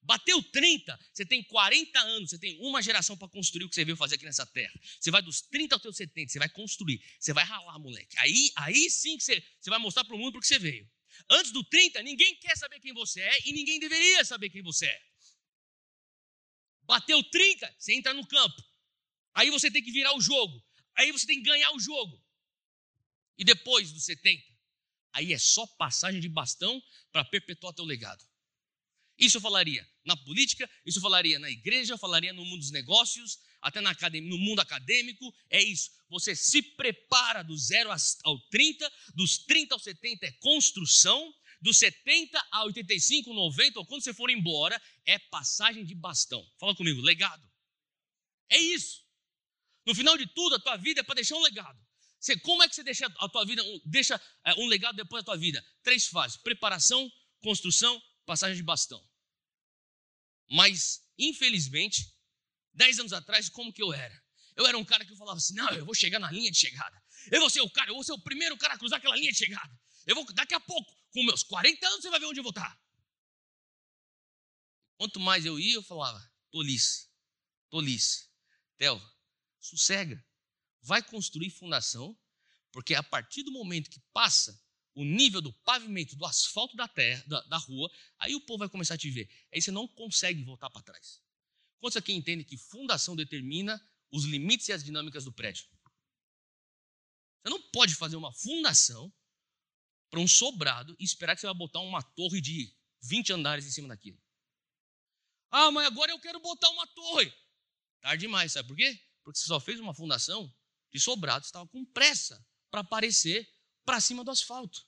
Bateu 0.02 0.44
30, 0.44 1.00
você 1.14 1.26
tem 1.26 1.42
40 1.44 1.98
anos, 2.00 2.30
você 2.32 2.38
tem 2.38 2.58
uma 2.60 2.82
geração 2.82 3.18
para 3.18 3.30
construir 3.30 3.64
o 3.64 3.70
que 3.70 3.76
você 3.76 3.86
veio 3.86 3.96
fazer 3.96 4.16
aqui 4.16 4.26
nessa 4.26 4.46
terra. 4.46 4.74
Você 5.00 5.10
vai 5.10 5.22
dos 5.22 5.42
30 5.42 5.76
aos 5.76 5.96
70, 5.96 6.32
você 6.32 6.40
vai 6.40 6.50
construir, 6.50 7.02
você 7.18 7.32
vai 7.32 7.46
ralar, 7.46 7.80
moleque. 7.80 8.18
Aí, 8.20 8.52
aí 8.58 8.90
sim 8.90 9.18
que 9.18 9.24
você, 9.24 9.42
você 9.62 9.70
vai 9.70 9.80
mostrar 9.80 10.04
para 10.04 10.16
o 10.16 10.20
mundo 10.20 10.34
porque 10.34 10.48
você 10.48 10.60
veio. 10.60 10.90
Antes 11.30 11.52
do 11.52 11.64
30, 11.64 12.02
ninguém 12.04 12.36
quer 12.36 12.58
saber 12.58 12.82
quem 12.82 12.94
você 12.94 13.22
é 13.22 13.48
e 13.48 13.54
ninguém 13.54 13.80
deveria 13.80 14.26
saber 14.26 14.50
quem 14.50 14.62
você 14.62 14.88
é. 14.88 15.02
Bateu 16.82 17.24
30, 17.24 17.76
você 17.80 17.94
entra 17.94 18.14
no 18.14 18.28
campo. 18.28 18.62
Aí 19.34 19.50
você 19.50 19.72
tem 19.72 19.82
que 19.82 19.92
virar 19.92 20.14
o 20.16 20.22
jogo. 20.22 20.62
Aí 20.96 21.12
você 21.12 21.26
tem 21.26 21.38
que 21.38 21.50
ganhar 21.50 21.72
o 21.72 21.80
jogo. 21.80 22.22
E 23.38 23.44
depois 23.46 23.92
dos 23.92 24.04
70, 24.04 24.53
Aí 25.14 25.32
é 25.32 25.38
só 25.38 25.66
passagem 25.66 26.20
de 26.20 26.28
bastão 26.28 26.82
para 27.12 27.24
perpetuar 27.24 27.74
teu 27.74 27.86
legado. 27.86 28.24
Isso 29.18 29.38
eu 29.38 29.42
falaria 29.42 29.88
na 30.04 30.18
política, 30.18 30.70
isso 30.86 30.98
eu 30.98 31.02
falaria 31.02 31.38
na 31.38 31.50
igreja, 31.50 31.94
eu 31.94 31.98
falaria 31.98 32.34
no 32.34 32.44
mundo 32.44 32.60
dos 32.60 32.72
negócios, 32.72 33.40
até 33.62 33.80
academia, 33.80 34.30
no 34.30 34.38
mundo 34.38 34.60
acadêmico. 34.60 35.34
É 35.50 35.62
isso. 35.62 35.92
Você 36.10 36.36
se 36.36 36.62
prepara 36.62 37.44
do 37.44 37.56
0 37.56 37.90
ao 38.24 38.40
30, 38.50 38.92
dos 39.16 39.38
30 39.38 39.76
aos 39.76 39.84
70 39.84 40.26
é 40.26 40.32
construção, 40.34 41.34
dos 41.62 41.78
70 41.78 42.46
a 42.52 42.66
85, 42.66 43.34
90, 43.34 43.80
ou 43.80 43.86
quando 43.86 44.04
você 44.04 44.14
for 44.14 44.30
embora, 44.30 44.82
é 45.06 45.18
passagem 45.18 45.86
de 45.86 45.96
bastão. 45.96 46.46
Fala 46.60 46.76
comigo, 46.76 47.02
legado. 47.02 47.50
É 48.50 48.58
isso. 48.58 49.02
No 49.86 49.96
final 49.96 50.18
de 50.18 50.28
tudo, 50.28 50.56
a 50.56 50.60
tua 50.60 50.76
vida 50.76 51.00
é 51.00 51.04
para 51.04 51.16
deixar 51.16 51.36
um 51.36 51.42
legado. 51.42 51.80
Você, 52.24 52.40
como 52.40 52.64
é 52.64 52.70
que 52.70 52.76
você 52.76 52.84
deixa 52.84 53.06
a 53.06 53.28
tua 53.28 53.46
vida, 53.46 53.62
deixa 53.84 54.16
é, 54.46 54.54
um 54.54 54.66
legado 54.68 54.96
depois 54.96 55.22
da 55.22 55.26
tua 55.26 55.38
vida? 55.38 55.62
Três 55.84 56.08
fases: 56.08 56.38
preparação, 56.38 57.12
construção, 57.42 58.02
passagem 58.26 58.56
de 58.56 58.64
bastão. 58.64 59.06
Mas, 60.50 61.06
infelizmente, 61.18 62.16
dez 62.74 62.98
anos 62.98 63.12
atrás, 63.12 63.50
como 63.50 63.74
que 63.74 63.84
eu 63.84 63.92
era? 63.92 64.24
Eu 64.56 64.66
era 64.66 64.78
um 64.78 64.86
cara 64.86 65.04
que 65.04 65.14
falava 65.18 65.38
assim: 65.38 65.54
não, 65.54 65.70
eu 65.72 65.86
vou 65.86 65.94
chegar 65.94 66.18
na 66.18 66.32
linha 66.32 66.50
de 66.50 66.58
chegada. 66.58 67.04
Eu 67.30 67.42
vou 67.42 67.50
ser 67.50 67.60
o 67.60 67.70
cara, 67.70 67.90
eu 67.90 67.96
vou 67.96 68.06
ser 68.06 68.14
o 68.14 68.22
primeiro 68.22 68.56
cara 68.56 68.76
a 68.76 68.78
cruzar 68.78 69.00
aquela 69.00 69.18
linha 69.18 69.32
de 69.34 69.38
chegada. 69.38 69.78
Eu 70.06 70.16
vou, 70.16 70.26
daqui 70.34 70.54
a 70.54 70.62
pouco, 70.62 70.96
com 71.12 71.26
meus 71.26 71.44
40 71.44 71.86
anos, 71.86 72.04
você 72.04 72.10
vai 72.10 72.22
ver 72.22 72.28
onde 72.28 72.40
eu 72.40 72.44
vou 72.44 72.52
estar. 72.52 72.82
Quanto 74.96 75.20
mais 75.20 75.46
eu 75.46 75.60
ia, 75.60 75.76
eu 75.76 75.84
falava: 75.84 76.26
tolice, 76.52 77.10
tolice. 77.70 78.30
Theo, 78.78 79.02
sossega 79.60 80.24
vai 80.84 81.02
construir 81.02 81.50
fundação, 81.50 82.18
porque 82.72 82.94
a 82.94 83.02
partir 83.02 83.44
do 83.44 83.52
momento 83.52 83.90
que 83.90 84.00
passa 84.12 84.62
o 84.96 85.04
nível 85.04 85.42
do 85.42 85.52
pavimento, 85.52 86.16
do 86.16 86.26
asfalto 86.26 86.76
da 86.76 86.88
terra, 86.88 87.24
da, 87.26 87.42
da 87.42 87.58
rua, 87.58 87.92
aí 88.20 88.36
o 88.36 88.42
povo 88.42 88.60
vai 88.60 88.70
começar 88.70 88.94
a 88.94 88.98
te 88.98 89.10
ver. 89.10 89.30
Aí 89.52 89.62
você 89.62 89.72
não 89.72 89.88
consegue 89.88 90.44
voltar 90.44 90.70
para 90.70 90.84
trás. 90.84 91.22
Quantos 91.80 91.98
aqui 91.98 92.14
entendem 92.14 92.46
que 92.46 92.58
fundação 92.58 93.16
determina 93.16 93.82
os 94.12 94.26
limites 94.26 94.68
e 94.68 94.74
as 94.74 94.84
dinâmicas 94.84 95.26
do 95.26 95.34
prédio? 95.34 95.66
Você 97.44 97.50
não 97.50 97.62
pode 97.72 97.96
fazer 97.96 98.16
uma 98.16 98.32
fundação 98.32 99.12
para 100.10 100.20
um 100.20 100.28
sobrado 100.28 100.96
e 101.00 101.04
esperar 101.04 101.36
que 101.36 101.42
você 101.42 101.48
vai 101.48 101.56
botar 101.56 101.80
uma 101.80 102.02
torre 102.02 102.40
de 102.40 102.74
20 103.02 103.34
andares 103.34 103.66
em 103.66 103.72
cima 103.72 103.88
daquilo. 103.88 104.22
Ah, 105.50 105.72
mas 105.72 105.88
agora 105.88 106.12
eu 106.12 106.20
quero 106.20 106.40
botar 106.40 106.70
uma 106.70 106.88
torre. 106.88 107.34
Tarde 108.00 108.22
demais, 108.22 108.52
sabe 108.52 108.68
por 108.68 108.78
quê? 108.78 109.00
Porque 109.24 109.40
você 109.40 109.46
só 109.46 109.60
fez 109.60 109.80
uma 109.80 109.94
fundação 109.94 110.54
de 110.94 111.00
sobrado 111.00 111.46
estava 111.46 111.68
com 111.68 111.84
pressa 111.86 112.46
para 112.70 112.82
aparecer 112.82 113.50
para 113.84 114.00
cima 114.00 114.24
do 114.24 114.32
asfalto. 114.32 114.86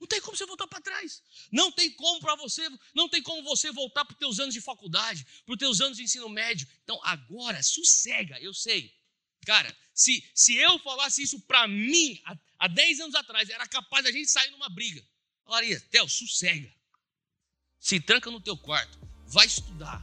Não 0.00 0.06
tem 0.06 0.20
como 0.20 0.34
você 0.34 0.46
voltar 0.46 0.66
para 0.66 0.80
trás. 0.80 1.22
Não 1.52 1.70
tem 1.70 1.90
como 1.90 2.20
para 2.20 2.34
você, 2.36 2.66
não 2.94 3.08
tem 3.08 3.22
como 3.22 3.42
você 3.42 3.70
voltar 3.70 4.04
para 4.04 4.14
os 4.14 4.18
teus 4.18 4.40
anos 4.40 4.54
de 4.54 4.60
faculdade, 4.60 5.26
para 5.44 5.52
os 5.52 5.58
teus 5.58 5.80
anos 5.80 5.98
de 5.98 6.04
ensino 6.04 6.28
médio. 6.28 6.66
Então 6.82 6.98
agora 7.02 7.62
sossega, 7.62 8.40
eu 8.40 8.54
sei. 8.54 8.94
Cara, 9.44 9.76
se, 9.92 10.24
se 10.34 10.56
eu 10.56 10.78
falasse 10.78 11.22
isso 11.22 11.40
para 11.40 11.68
mim 11.68 12.20
há, 12.24 12.38
há 12.60 12.68
10 12.68 13.00
anos 13.00 13.14
atrás, 13.14 13.50
era 13.50 13.66
capaz 13.66 14.04
da 14.04 14.12
gente 14.12 14.30
sair 14.30 14.50
numa 14.50 14.68
briga. 14.70 15.06
Falaria, 15.44 15.80
Theo, 15.90 16.08
sossega. 16.08 16.72
Se 17.78 18.00
tranca 18.00 18.30
no 18.30 18.40
teu 18.40 18.56
quarto, 18.56 18.98
vai 19.26 19.46
estudar. 19.46 20.02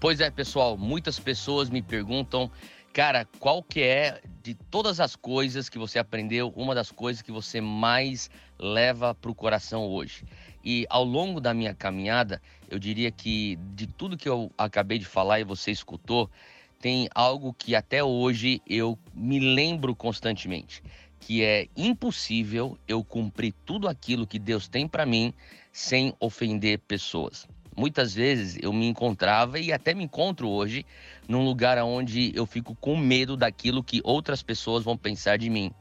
Pois 0.00 0.20
é, 0.20 0.30
pessoal, 0.30 0.76
muitas 0.76 1.18
pessoas 1.18 1.70
me 1.70 1.80
perguntam 1.82 2.52
Cara, 2.94 3.26
qual 3.40 3.60
que 3.60 3.82
é 3.82 4.22
de 4.40 4.54
todas 4.54 5.00
as 5.00 5.16
coisas 5.16 5.68
que 5.68 5.76
você 5.76 5.98
aprendeu, 5.98 6.52
uma 6.54 6.76
das 6.76 6.92
coisas 6.92 7.20
que 7.20 7.32
você 7.32 7.60
mais 7.60 8.30
leva 8.56 9.12
para 9.12 9.32
o 9.32 9.34
coração 9.34 9.84
hoje? 9.84 10.24
E 10.64 10.86
ao 10.88 11.02
longo 11.02 11.40
da 11.40 11.52
minha 11.52 11.74
caminhada, 11.74 12.40
eu 12.70 12.78
diria 12.78 13.10
que 13.10 13.56
de 13.74 13.88
tudo 13.88 14.16
que 14.16 14.28
eu 14.28 14.48
acabei 14.56 14.96
de 14.96 15.06
falar 15.06 15.40
e 15.40 15.44
você 15.44 15.72
escutou, 15.72 16.30
tem 16.78 17.08
algo 17.12 17.52
que 17.52 17.74
até 17.74 18.04
hoje 18.04 18.62
eu 18.64 18.96
me 19.12 19.40
lembro 19.40 19.96
constantemente, 19.96 20.80
que 21.18 21.42
é 21.42 21.66
impossível 21.76 22.78
eu 22.86 23.02
cumprir 23.02 23.52
tudo 23.66 23.88
aquilo 23.88 24.24
que 24.24 24.38
Deus 24.38 24.68
tem 24.68 24.86
para 24.86 25.04
mim 25.04 25.34
sem 25.72 26.14
ofender 26.20 26.78
pessoas. 26.78 27.48
Muitas 27.76 28.14
vezes 28.14 28.56
eu 28.62 28.72
me 28.72 28.86
encontrava 28.86 29.58
e 29.58 29.72
até 29.72 29.94
me 29.94 30.04
encontro 30.04 30.48
hoje 30.48 30.86
num 31.28 31.44
lugar 31.44 31.76
onde 31.78 32.32
eu 32.34 32.46
fico 32.46 32.74
com 32.76 32.96
medo 32.96 33.36
daquilo 33.36 33.82
que 33.82 34.00
outras 34.04 34.42
pessoas 34.42 34.84
vão 34.84 34.96
pensar 34.96 35.38
de 35.38 35.50
mim. 35.50 35.72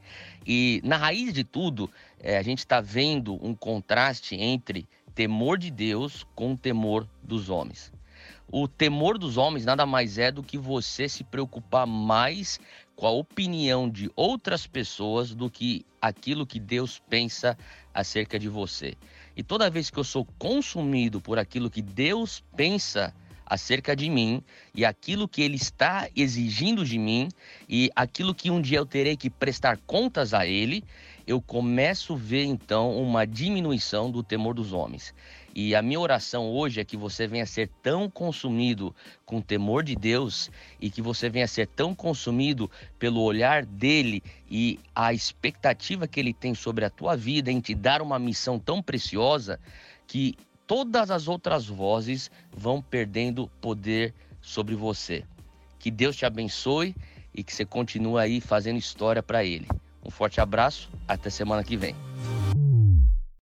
E 0.46 0.82
na 0.84 0.98
raiz 0.98 1.32
de 1.32 1.44
tudo, 1.44 1.90
é, 2.20 2.38
a 2.38 2.42
gente 2.42 2.60
está 2.60 2.82
vendo 2.82 3.38
um 3.46 3.54
contraste 3.54 4.36
entre 4.36 4.88
temor 5.14 5.58
de 5.58 5.70
Deus 5.70 6.26
com 6.36 6.54
o 6.54 6.58
temor 6.58 7.08
dos 7.22 7.50
homens. 7.50 7.92
O 8.52 8.68
temor 8.68 9.18
dos 9.18 9.38
homens 9.38 9.66
nada 9.66 9.86
mais 9.86 10.18
é 10.18 10.32
do 10.32 10.44
que 10.44 10.58
você 10.58 11.08
se 11.08 11.24
preocupar 11.24 11.88
mais 11.88 12.60
com 12.96 13.08
a 13.08 13.12
opinião 13.12 13.90
de 13.90 14.12
outras 14.16 14.68
pessoas 14.68 15.34
do 15.34 15.50
que 15.50 15.86
aquilo 16.02 16.46
que 16.46 16.60
Deus 16.60 17.02
pensa 17.10 17.58
acerca 17.94 18.38
de 18.38 18.48
você. 18.48 18.96
E 19.36 19.42
toda 19.44 19.70
vez 19.70 19.90
que 19.90 19.98
eu 19.98 20.04
sou 20.04 20.26
consumido 20.38 21.20
por 21.20 21.40
aquilo 21.40 21.70
que 21.70 21.82
Deus 21.82 22.44
pensa 22.56 23.14
acerca 23.46 23.96
de 23.96 24.10
mim 24.10 24.42
e 24.74 24.86
aquilo 24.86 25.28
que 25.28 25.42
Ele 25.42 25.56
está 25.56 26.10
exigindo 26.16 26.86
de 26.86 26.98
mim 26.98 27.30
e 27.68 27.90
aquilo 27.96 28.34
que 28.34 28.50
um 28.50 28.62
dia 28.62 28.78
eu 28.78 28.86
terei 28.86 29.18
que 29.18 29.30
prestar 29.30 29.78
contas 29.86 30.34
a 30.34 30.46
Ele, 30.46 30.84
eu 31.26 31.42
começo 31.42 32.14
a 32.14 32.18
ver 32.18 32.46
então 32.46 32.98
uma 32.98 33.26
diminuição 33.26 34.10
do 34.12 34.24
temor 34.24 34.54
dos 34.54 34.74
homens. 34.74 35.14
E 35.56 35.76
a 35.76 35.82
minha 35.82 36.00
oração 36.00 36.50
hoje 36.50 36.82
é 36.82 36.86
que 36.86 36.98
você 36.98 37.28
venha 37.28 37.46
ser 37.46 37.70
tão 37.82 38.10
consumido 38.10 38.96
com 39.24 39.38
o 39.38 39.42
temor 39.42 39.84
de 39.84 39.96
Deus 39.96 40.50
e 40.82 40.90
que 40.90 41.02
você 41.02 41.30
venha 41.30 41.48
ser 41.48 41.68
tão 41.68 41.94
consumido 41.94 42.70
pelo 42.98 43.22
olhar 43.22 43.64
dele 43.64 44.24
e 44.50 44.80
a 44.96 45.14
expectativa 45.14 46.08
que 46.08 46.20
ele 46.20 46.34
tem 46.34 46.56
sobre 46.56 46.86
a 46.86 46.90
tua 46.90 47.16
vida 47.16 47.52
em 47.52 47.60
te 47.60 47.76
dar 47.76 48.02
uma 48.02 48.18
missão 48.18 48.58
tão 48.58 48.82
preciosa 48.82 49.60
que 50.08 50.36
todas 50.66 51.12
as 51.12 51.28
outras 51.28 51.68
vozes 51.68 52.32
vão 52.52 52.82
perdendo 52.82 53.48
poder 53.62 54.14
sobre 54.42 54.74
você. 54.76 55.24
Que 55.78 55.92
Deus 55.92 56.16
te 56.16 56.26
abençoe 56.26 56.96
e 57.34 57.44
que 57.44 57.54
você 57.54 57.64
continue 57.64 58.20
aí 58.20 58.42
fazendo 58.42 58.78
história 58.78 59.22
para 59.22 59.44
ele. 59.44 59.68
Um 60.04 60.10
forte 60.10 60.42
abraço, 60.42 60.90
até 61.08 61.30
semana 61.30 61.64
que 61.64 61.78
vem. 61.78 61.96